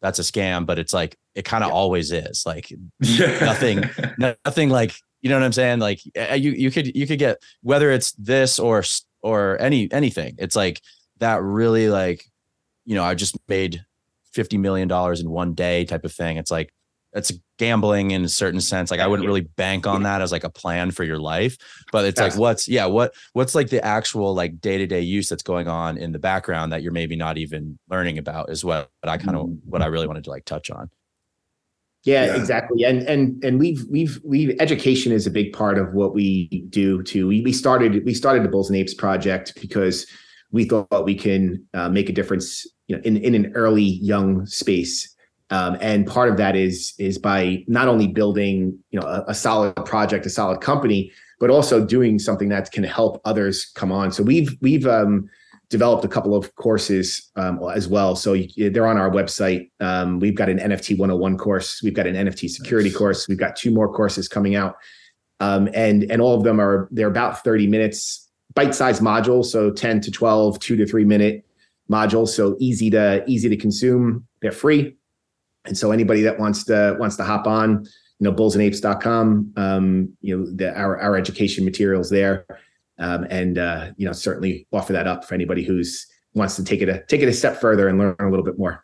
that's 0.00 0.18
a 0.18 0.22
scam 0.22 0.64
but 0.64 0.78
it's 0.78 0.94
like 0.94 1.16
it 1.34 1.44
kind 1.44 1.64
of 1.64 1.70
yeah. 1.70 1.74
always 1.74 2.12
is 2.12 2.44
like 2.46 2.72
nothing 3.40 3.82
nothing 4.18 4.70
like 4.70 4.94
you 5.20 5.28
know 5.28 5.36
what 5.36 5.44
i'm 5.44 5.52
saying 5.52 5.80
like 5.80 6.00
you 6.04 6.52
you 6.52 6.70
could 6.70 6.94
you 6.96 7.06
could 7.06 7.18
get 7.18 7.38
whether 7.62 7.90
it's 7.90 8.12
this 8.12 8.58
or 8.58 8.84
or 9.22 9.60
any 9.60 9.90
anything 9.92 10.34
it's 10.38 10.54
like 10.54 10.80
that 11.18 11.42
really 11.42 11.88
like 11.88 12.24
you 12.84 12.94
know 12.94 13.02
i 13.02 13.14
just 13.14 13.36
made 13.48 13.84
50 14.32 14.58
million 14.58 14.86
dollars 14.86 15.20
in 15.20 15.30
one 15.30 15.54
day 15.54 15.84
type 15.84 16.04
of 16.04 16.12
thing 16.12 16.36
it's 16.36 16.50
like 16.50 16.72
it's 17.12 17.32
gambling 17.58 18.10
in 18.10 18.24
a 18.24 18.28
certain 18.28 18.60
sense. 18.60 18.90
Like 18.90 19.00
I 19.00 19.06
wouldn't 19.06 19.26
really 19.26 19.40
bank 19.40 19.86
on 19.86 20.02
that 20.02 20.20
as 20.20 20.32
like 20.32 20.44
a 20.44 20.50
plan 20.50 20.90
for 20.90 21.04
your 21.04 21.18
life, 21.18 21.56
but 21.92 22.04
it's 22.04 22.20
like 22.20 22.36
what's 22.36 22.68
yeah, 22.68 22.86
what 22.86 23.14
what's 23.32 23.54
like 23.54 23.70
the 23.70 23.84
actual 23.84 24.34
like 24.34 24.60
day 24.60 24.78
to 24.78 24.86
day 24.86 25.00
use 25.00 25.28
that's 25.28 25.42
going 25.42 25.68
on 25.68 25.96
in 25.96 26.12
the 26.12 26.18
background 26.18 26.72
that 26.72 26.82
you're 26.82 26.92
maybe 26.92 27.16
not 27.16 27.38
even 27.38 27.78
learning 27.88 28.18
about 28.18 28.50
is 28.50 28.64
what 28.64 28.90
I 29.02 29.16
kind 29.16 29.36
of 29.36 29.46
mm-hmm. 29.46 29.70
what 29.70 29.82
I 29.82 29.86
really 29.86 30.06
wanted 30.06 30.24
to 30.24 30.30
like 30.30 30.44
touch 30.44 30.70
on. 30.70 30.90
Yeah, 32.06 32.26
yeah, 32.26 32.36
exactly. 32.36 32.84
And 32.84 33.02
and 33.02 33.42
and 33.42 33.58
we've 33.58 33.84
we've 33.90 34.20
we've 34.24 34.54
education 34.60 35.10
is 35.10 35.26
a 35.26 35.30
big 35.30 35.52
part 35.52 35.76
of 35.76 35.92
what 35.92 36.14
we 36.14 36.66
do 36.70 37.02
too. 37.02 37.26
We 37.26 37.40
we 37.40 37.52
started 37.52 38.04
we 38.04 38.14
started 38.14 38.44
the 38.44 38.48
Bulls 38.48 38.70
and 38.70 38.76
Apes 38.76 38.94
project 38.94 39.54
because 39.60 40.06
we 40.52 40.66
thought 40.66 41.04
we 41.04 41.16
can 41.16 41.66
uh, 41.74 41.88
make 41.88 42.08
a 42.08 42.12
difference, 42.12 42.64
you 42.86 42.94
know, 42.94 43.02
in 43.02 43.16
in 43.16 43.34
an 43.34 43.52
early 43.54 43.82
young 43.82 44.46
space. 44.46 45.15
Um, 45.50 45.78
and 45.80 46.06
part 46.06 46.28
of 46.28 46.36
that 46.38 46.56
is 46.56 46.94
is 46.98 47.18
by 47.18 47.64
not 47.68 47.86
only 47.88 48.08
building 48.08 48.78
you 48.90 49.00
know 49.00 49.06
a, 49.06 49.24
a 49.28 49.34
solid 49.34 49.76
project, 49.84 50.26
a 50.26 50.30
solid 50.30 50.60
company, 50.60 51.12
but 51.38 51.50
also 51.50 51.84
doing 51.84 52.18
something 52.18 52.48
that 52.48 52.72
can 52.72 52.84
help 52.84 53.20
others 53.24 53.70
come 53.74 53.92
on. 53.92 54.10
So 54.10 54.22
we've 54.22 54.56
we've 54.60 54.86
um, 54.86 55.28
developed 55.68 56.04
a 56.04 56.08
couple 56.08 56.34
of 56.34 56.54
courses 56.54 57.30
um, 57.36 57.60
as 57.74 57.88
well. 57.88 58.14
So 58.14 58.34
you, 58.34 58.70
they're 58.70 58.86
on 58.86 58.98
our 58.98 59.10
website. 59.10 59.70
Um, 59.80 60.20
we've 60.20 60.34
got 60.34 60.48
an 60.48 60.58
NFT 60.58 60.98
101 60.98 61.38
course. 61.38 61.82
We've 61.82 61.94
got 61.94 62.06
an 62.06 62.14
NFT 62.14 62.48
security 62.48 62.88
nice. 62.88 62.98
course. 62.98 63.28
We've 63.28 63.38
got 63.38 63.56
two 63.56 63.70
more 63.70 63.92
courses 63.92 64.28
coming 64.28 64.54
out. 64.54 64.76
Um, 65.40 65.68
and, 65.74 66.10
and 66.10 66.22
all 66.22 66.34
of 66.34 66.44
them 66.44 66.60
are, 66.60 66.88
they're 66.92 67.08
about 67.08 67.42
30 67.44 67.66
minutes, 67.66 68.28
bite-sized 68.54 69.02
modules. 69.02 69.46
So 69.46 69.70
10 69.70 70.00
to 70.02 70.10
12, 70.10 70.58
two 70.60 70.76
to 70.76 70.86
three 70.86 71.04
minute 71.04 71.44
modules. 71.90 72.28
So 72.28 72.56
easy 72.58 72.88
to, 72.90 73.24
easy 73.26 73.48
to 73.48 73.56
consume. 73.56 74.26
They're 74.40 74.52
free. 74.52 74.96
And 75.66 75.76
so 75.76 75.90
anybody 75.90 76.22
that 76.22 76.38
wants 76.38 76.64
to, 76.64 76.96
wants 76.98 77.16
to 77.16 77.24
hop 77.24 77.46
on, 77.46 77.84
you 78.18 78.24
know, 78.24 78.32
bullsandapes.com, 78.32 79.52
um, 79.56 80.16
you 80.20 80.36
know, 80.36 80.46
the, 80.50 80.76
our, 80.76 80.98
our 80.98 81.16
education 81.16 81.64
materials 81.64 82.10
there 82.10 82.46
um, 82.98 83.26
and 83.30 83.58
uh, 83.58 83.90
you 83.96 84.06
know 84.06 84.12
certainly 84.12 84.66
offer 84.72 84.92
that 84.92 85.06
up 85.06 85.24
for 85.24 85.34
anybody 85.34 85.62
who's 85.62 86.06
wants 86.34 86.56
to 86.56 86.64
take 86.64 86.80
it 86.80 86.88
a 86.88 87.02
take 87.06 87.22
it 87.22 87.28
a 87.28 87.32
step 87.32 87.60
further 87.60 87.88
and 87.88 87.98
learn 87.98 88.16
a 88.18 88.30
little 88.30 88.44
bit 88.44 88.58
more. 88.58 88.82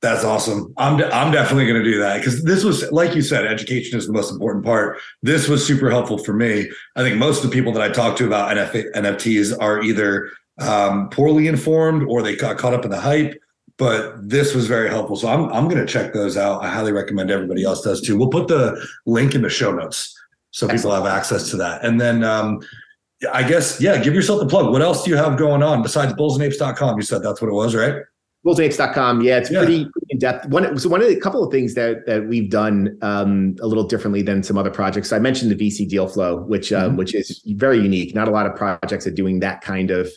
That's 0.00 0.24
awesome. 0.24 0.74
I'm 0.78 0.96
de- 0.96 1.14
I'm 1.14 1.30
definitely 1.30 1.66
going 1.66 1.82
to 1.82 1.88
do 1.88 2.00
that 2.00 2.18
because 2.18 2.42
this 2.42 2.64
was 2.64 2.90
like 2.90 3.14
you 3.14 3.22
said, 3.22 3.46
education 3.46 3.98
is 3.98 4.06
the 4.06 4.12
most 4.12 4.32
important 4.32 4.64
part. 4.64 4.98
This 5.22 5.48
was 5.48 5.64
super 5.64 5.90
helpful 5.90 6.18
for 6.18 6.32
me. 6.32 6.68
I 6.96 7.02
think 7.02 7.18
most 7.18 7.44
of 7.44 7.50
the 7.50 7.54
people 7.54 7.72
that 7.72 7.82
I 7.82 7.88
talk 7.88 8.16
to 8.16 8.26
about 8.26 8.56
NF- 8.56 8.92
NFTs 8.94 9.56
are 9.60 9.80
either 9.80 10.30
um, 10.60 11.08
poorly 11.10 11.46
informed 11.46 12.04
or 12.08 12.22
they 12.22 12.34
got 12.34 12.58
caught 12.58 12.74
up 12.74 12.84
in 12.84 12.90
the 12.90 13.00
hype. 13.00 13.40
But 13.82 14.28
this 14.28 14.54
was 14.54 14.66
very 14.66 14.88
helpful, 14.88 15.16
so 15.16 15.28
I'm 15.28 15.52
I'm 15.52 15.68
going 15.68 15.84
to 15.84 15.92
check 15.92 16.12
those 16.12 16.36
out. 16.36 16.62
I 16.62 16.68
highly 16.68 16.92
recommend 16.92 17.30
everybody 17.30 17.64
else 17.64 17.82
does 17.82 18.00
too. 18.00 18.16
We'll 18.16 18.28
put 18.28 18.48
the 18.48 18.86
link 19.06 19.34
in 19.34 19.42
the 19.42 19.50
show 19.50 19.72
notes 19.72 20.16
so 20.52 20.66
Excellent. 20.66 20.82
people 20.82 20.94
have 20.94 21.16
access 21.16 21.50
to 21.50 21.56
that. 21.56 21.84
And 21.84 22.00
then 22.00 22.22
um, 22.22 22.60
I 23.32 23.42
guess, 23.42 23.80
yeah, 23.80 23.98
give 23.98 24.14
yourself 24.14 24.40
the 24.40 24.46
plug. 24.46 24.70
What 24.70 24.82
else 24.82 25.02
do 25.02 25.10
you 25.10 25.16
have 25.16 25.38
going 25.38 25.62
on 25.62 25.82
besides 25.82 26.12
bullsandapes.com? 26.12 26.96
You 26.96 27.02
said 27.02 27.22
that's 27.22 27.40
what 27.40 27.48
it 27.48 27.54
was, 27.54 27.74
right? 27.74 27.96
Bullsandapes.com. 28.44 29.22
Yeah, 29.22 29.38
it's 29.38 29.50
yeah. 29.50 29.60
Pretty, 29.60 29.84
pretty 29.84 30.06
in 30.10 30.18
depth. 30.18 30.46
One, 30.46 30.78
so 30.78 30.90
one 30.90 31.00
of 31.00 31.08
the 31.08 31.18
couple 31.18 31.42
of 31.42 31.50
things 31.50 31.74
that 31.74 32.04
that 32.06 32.28
we've 32.28 32.50
done 32.50 32.98
um, 33.00 33.56
a 33.62 33.66
little 33.66 33.84
differently 33.84 34.20
than 34.20 34.42
some 34.42 34.58
other 34.58 34.70
projects. 34.70 35.12
I 35.12 35.20
mentioned 35.20 35.50
the 35.50 35.56
VC 35.56 35.88
deal 35.88 36.06
flow, 36.06 36.42
which 36.42 36.72
um, 36.72 36.90
mm-hmm. 36.90 36.96
which 36.98 37.14
is 37.14 37.40
very 37.46 37.80
unique. 37.80 38.14
Not 38.14 38.28
a 38.28 38.30
lot 38.30 38.46
of 38.46 38.54
projects 38.54 39.06
are 39.06 39.12
doing 39.12 39.40
that 39.40 39.62
kind 39.62 39.90
of 39.90 40.10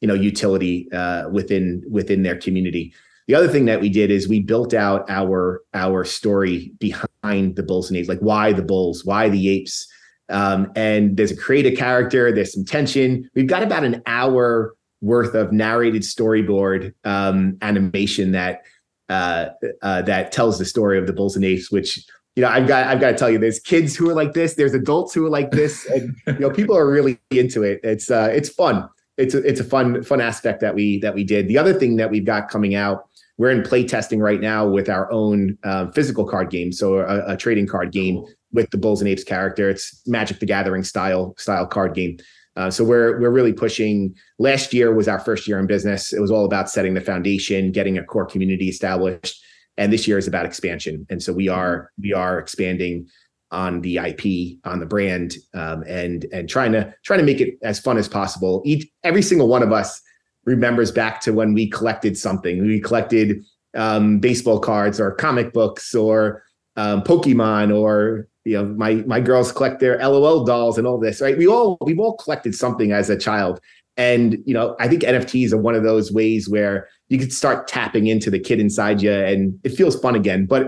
you 0.00 0.08
know 0.08 0.14
utility 0.14 0.90
uh, 0.92 1.28
within 1.28 1.82
within 1.90 2.22
their 2.22 2.36
community. 2.36 2.94
The 3.28 3.34
other 3.34 3.48
thing 3.48 3.66
that 3.66 3.80
we 3.80 3.88
did 3.88 4.10
is 4.10 4.28
we 4.28 4.40
built 4.40 4.74
out 4.74 5.08
our 5.08 5.62
our 5.74 6.04
story 6.04 6.72
behind 6.78 7.56
the 7.56 7.62
bulls 7.62 7.88
and 7.88 7.96
apes, 7.96 8.08
like 8.08 8.18
why 8.18 8.52
the 8.52 8.62
bulls, 8.62 9.04
why 9.04 9.28
the 9.28 9.48
apes, 9.48 9.86
um, 10.28 10.72
and 10.74 11.16
there's 11.16 11.30
a 11.30 11.36
creative 11.36 11.78
character, 11.78 12.32
there's 12.32 12.54
some 12.54 12.64
tension. 12.64 13.30
We've 13.34 13.46
got 13.46 13.62
about 13.62 13.84
an 13.84 14.02
hour 14.06 14.74
worth 15.00 15.34
of 15.34 15.52
narrated 15.52 16.02
storyboard 16.02 16.94
um, 17.04 17.58
animation 17.60 18.32
that 18.32 18.62
uh, 19.08 19.50
uh, 19.82 20.02
that 20.02 20.32
tells 20.32 20.58
the 20.58 20.64
story 20.64 20.98
of 20.98 21.06
the 21.06 21.12
Bulls 21.12 21.36
and 21.36 21.44
Apes, 21.44 21.70
which 21.70 21.98
you 22.34 22.42
know 22.42 22.48
I've 22.48 22.66
got 22.66 22.86
I've 22.86 23.00
got 23.00 23.10
to 23.10 23.16
tell 23.16 23.28
you, 23.28 23.38
there's 23.38 23.60
kids 23.60 23.94
who 23.94 24.08
are 24.08 24.14
like 24.14 24.32
this, 24.32 24.54
there's 24.54 24.74
adults 24.74 25.12
who 25.12 25.26
are 25.26 25.30
like 25.30 25.50
this, 25.50 25.84
and 25.86 26.16
you 26.26 26.38
know 26.38 26.50
people 26.50 26.76
are 26.76 26.90
really 26.90 27.20
into 27.30 27.62
it. 27.62 27.80
It's 27.82 28.10
uh, 28.10 28.30
it's 28.32 28.48
fun. 28.48 28.88
It's 29.18 29.34
a, 29.34 29.46
it's 29.46 29.60
a 29.60 29.64
fun 29.64 30.02
fun 30.02 30.22
aspect 30.22 30.60
that 30.62 30.74
we 30.74 30.98
that 31.00 31.14
we 31.14 31.24
did. 31.24 31.46
The 31.48 31.58
other 31.58 31.74
thing 31.74 31.96
that 31.96 32.10
we've 32.10 32.24
got 32.24 32.48
coming 32.48 32.74
out, 32.74 33.08
we're 33.38 33.50
in 33.50 33.62
play 33.62 33.84
testing 33.84 34.20
right 34.20 34.40
now 34.40 34.68
with 34.68 34.88
our 34.88 35.10
own 35.10 35.56
uh, 35.64 35.90
physical 35.90 36.26
card 36.26 36.50
game, 36.50 36.72
so 36.72 36.98
a, 36.98 37.32
a 37.32 37.36
trading 37.36 37.66
card 37.66 37.92
game 37.92 38.24
with 38.52 38.70
the 38.70 38.78
Bulls 38.78 39.00
and 39.00 39.08
Apes 39.08 39.24
character. 39.24 39.70
It's 39.70 40.02
Magic 40.06 40.38
the 40.38 40.46
Gathering 40.46 40.84
style 40.84 41.34
style 41.38 41.66
card 41.66 41.94
game. 41.94 42.18
Uh, 42.56 42.70
so 42.70 42.84
we're 42.84 43.18
we're 43.20 43.30
really 43.30 43.52
pushing. 43.52 44.14
Last 44.38 44.74
year 44.74 44.94
was 44.94 45.08
our 45.08 45.18
first 45.18 45.48
year 45.48 45.58
in 45.58 45.66
business. 45.66 46.12
It 46.12 46.20
was 46.20 46.30
all 46.30 46.44
about 46.44 46.68
setting 46.68 46.94
the 46.94 47.00
foundation, 47.00 47.72
getting 47.72 47.96
a 47.96 48.04
core 48.04 48.26
community 48.26 48.68
established, 48.68 49.42
and 49.78 49.92
this 49.92 50.06
year 50.06 50.18
is 50.18 50.28
about 50.28 50.44
expansion. 50.44 51.06
And 51.08 51.22
so 51.22 51.32
we 51.32 51.48
are 51.48 51.90
we 51.98 52.12
are 52.12 52.38
expanding 52.38 53.08
on 53.50 53.82
the 53.82 53.98
IP, 53.98 54.58
on 54.64 54.80
the 54.80 54.86
brand, 54.86 55.36
um, 55.54 55.82
and 55.86 56.26
and 56.32 56.48
trying 56.48 56.72
to 56.72 56.94
trying 57.04 57.20
to 57.20 57.24
make 57.24 57.40
it 57.40 57.54
as 57.62 57.80
fun 57.80 57.96
as 57.96 58.08
possible. 58.08 58.62
Each 58.66 58.86
every 59.02 59.22
single 59.22 59.48
one 59.48 59.62
of 59.62 59.72
us 59.72 60.00
remembers 60.44 60.90
back 60.90 61.20
to 61.22 61.32
when 61.32 61.54
we 61.54 61.68
collected 61.68 62.16
something. 62.16 62.66
We 62.66 62.80
collected 62.80 63.44
um, 63.76 64.18
baseball 64.18 64.58
cards 64.60 65.00
or 65.00 65.12
comic 65.12 65.52
books 65.52 65.94
or 65.94 66.42
um, 66.76 67.02
Pokemon 67.02 67.76
or 67.76 68.28
you 68.44 68.54
know 68.54 68.64
my 68.64 68.94
my 69.06 69.20
girls 69.20 69.52
collect 69.52 69.80
their 69.80 69.98
lol 69.98 70.44
dolls 70.44 70.78
and 70.78 70.86
all 70.86 70.98
this 70.98 71.20
right? 71.20 71.38
We 71.38 71.46
all 71.46 71.78
we've 71.80 71.98
all 71.98 72.16
collected 72.16 72.54
something 72.54 72.92
as 72.92 73.10
a 73.10 73.16
child. 73.16 73.60
And 73.98 74.38
you 74.46 74.54
know 74.54 74.74
i 74.80 74.88
think 74.88 75.02
nfts 75.02 75.52
are 75.52 75.58
one 75.58 75.74
of 75.74 75.82
those 75.82 76.10
ways 76.10 76.48
where 76.48 76.88
you 77.10 77.18
could 77.18 77.30
start 77.30 77.68
tapping 77.68 78.06
into 78.06 78.30
the 78.30 78.38
kid 78.38 78.58
inside 78.58 79.02
you 79.02 79.12
and 79.12 79.60
it 79.64 79.68
feels 79.68 80.00
fun 80.00 80.14
again 80.14 80.46
but 80.46 80.66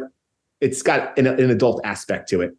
it's 0.61 0.83
got 0.83 1.17
an, 1.19 1.27
an 1.27 1.51
adult 1.51 1.81
aspect 1.85 2.29
to 2.29 2.43
it. 2.43 2.55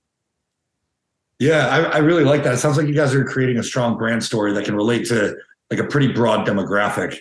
Yeah 1.39 1.67
I, 1.67 1.81
I 1.83 1.97
really 1.99 2.23
like 2.23 2.43
that. 2.43 2.55
It 2.55 2.57
sounds 2.57 2.77
like 2.77 2.87
you 2.87 2.95
guys 2.95 3.13
are 3.13 3.23
creating 3.23 3.59
a 3.59 3.63
strong 3.63 3.95
brand 3.95 4.23
story 4.23 4.53
that 4.53 4.65
can 4.65 4.75
relate 4.75 5.05
to 5.05 5.35
like 5.71 5.79
a 5.79 5.85
pretty 5.85 6.11
broad 6.11 6.47
demographic 6.47 7.17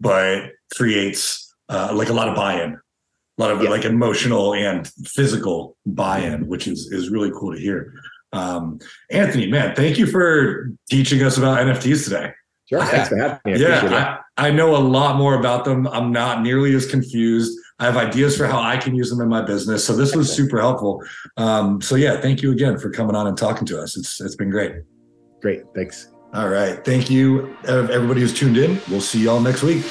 but 0.00 0.50
creates 0.74 1.54
uh, 1.68 1.90
like 1.94 2.08
a 2.08 2.12
lot 2.12 2.28
of 2.28 2.34
buy-in 2.34 2.78
a 3.38 3.42
lot 3.42 3.50
of 3.50 3.62
yeah. 3.62 3.70
like 3.70 3.84
emotional 3.84 4.54
and 4.54 4.88
physical 5.04 5.76
buy-in, 5.86 6.46
which 6.46 6.66
is 6.66 6.90
is 6.92 7.10
really 7.10 7.30
cool 7.32 7.54
to 7.54 7.60
hear. 7.60 7.92
Um, 8.32 8.78
Anthony, 9.10 9.50
man, 9.50 9.74
thank 9.74 9.98
you 9.98 10.06
for 10.06 10.70
teaching 10.90 11.22
us 11.22 11.36
about 11.36 11.58
NFTs 11.60 12.04
today. 12.04 12.32
Sure, 12.68 12.84
thanks 12.84 13.08
for 13.08 13.16
having 13.16 13.38
me. 13.44 13.54
I 13.54 13.56
yeah, 13.56 14.18
I, 14.36 14.48
I 14.48 14.50
know 14.50 14.76
a 14.76 14.78
lot 14.78 15.16
more 15.16 15.38
about 15.38 15.64
them. 15.64 15.86
I'm 15.88 16.12
not 16.12 16.42
nearly 16.42 16.74
as 16.74 16.86
confused. 16.86 17.56
I 17.78 17.84
have 17.84 17.96
ideas 17.96 18.36
for 18.36 18.46
how 18.46 18.60
I 18.60 18.78
can 18.78 18.94
use 18.94 19.10
them 19.10 19.20
in 19.20 19.28
my 19.28 19.42
business. 19.42 19.84
So 19.84 19.94
this 19.94 20.16
was 20.16 20.32
super 20.32 20.58
helpful. 20.58 21.02
Um, 21.36 21.80
so 21.80 21.94
yeah, 21.94 22.20
thank 22.20 22.42
you 22.42 22.52
again 22.52 22.78
for 22.78 22.90
coming 22.90 23.14
on 23.14 23.26
and 23.26 23.36
talking 23.36 23.66
to 23.66 23.80
us. 23.80 23.96
It's 23.96 24.20
it's 24.20 24.34
been 24.34 24.50
great. 24.50 24.72
Great, 25.42 25.62
thanks. 25.74 26.15
All 26.34 26.48
right, 26.48 26.84
thank 26.84 27.08
you 27.08 27.56
everybody 27.90 28.20
who's 28.20 28.34
tuned 28.34 28.58
in. 28.58 28.80
We'll 28.90 29.00
see 29.00 29.22
y'all 29.24 29.40
next 29.40 29.62
week. 29.62 29.84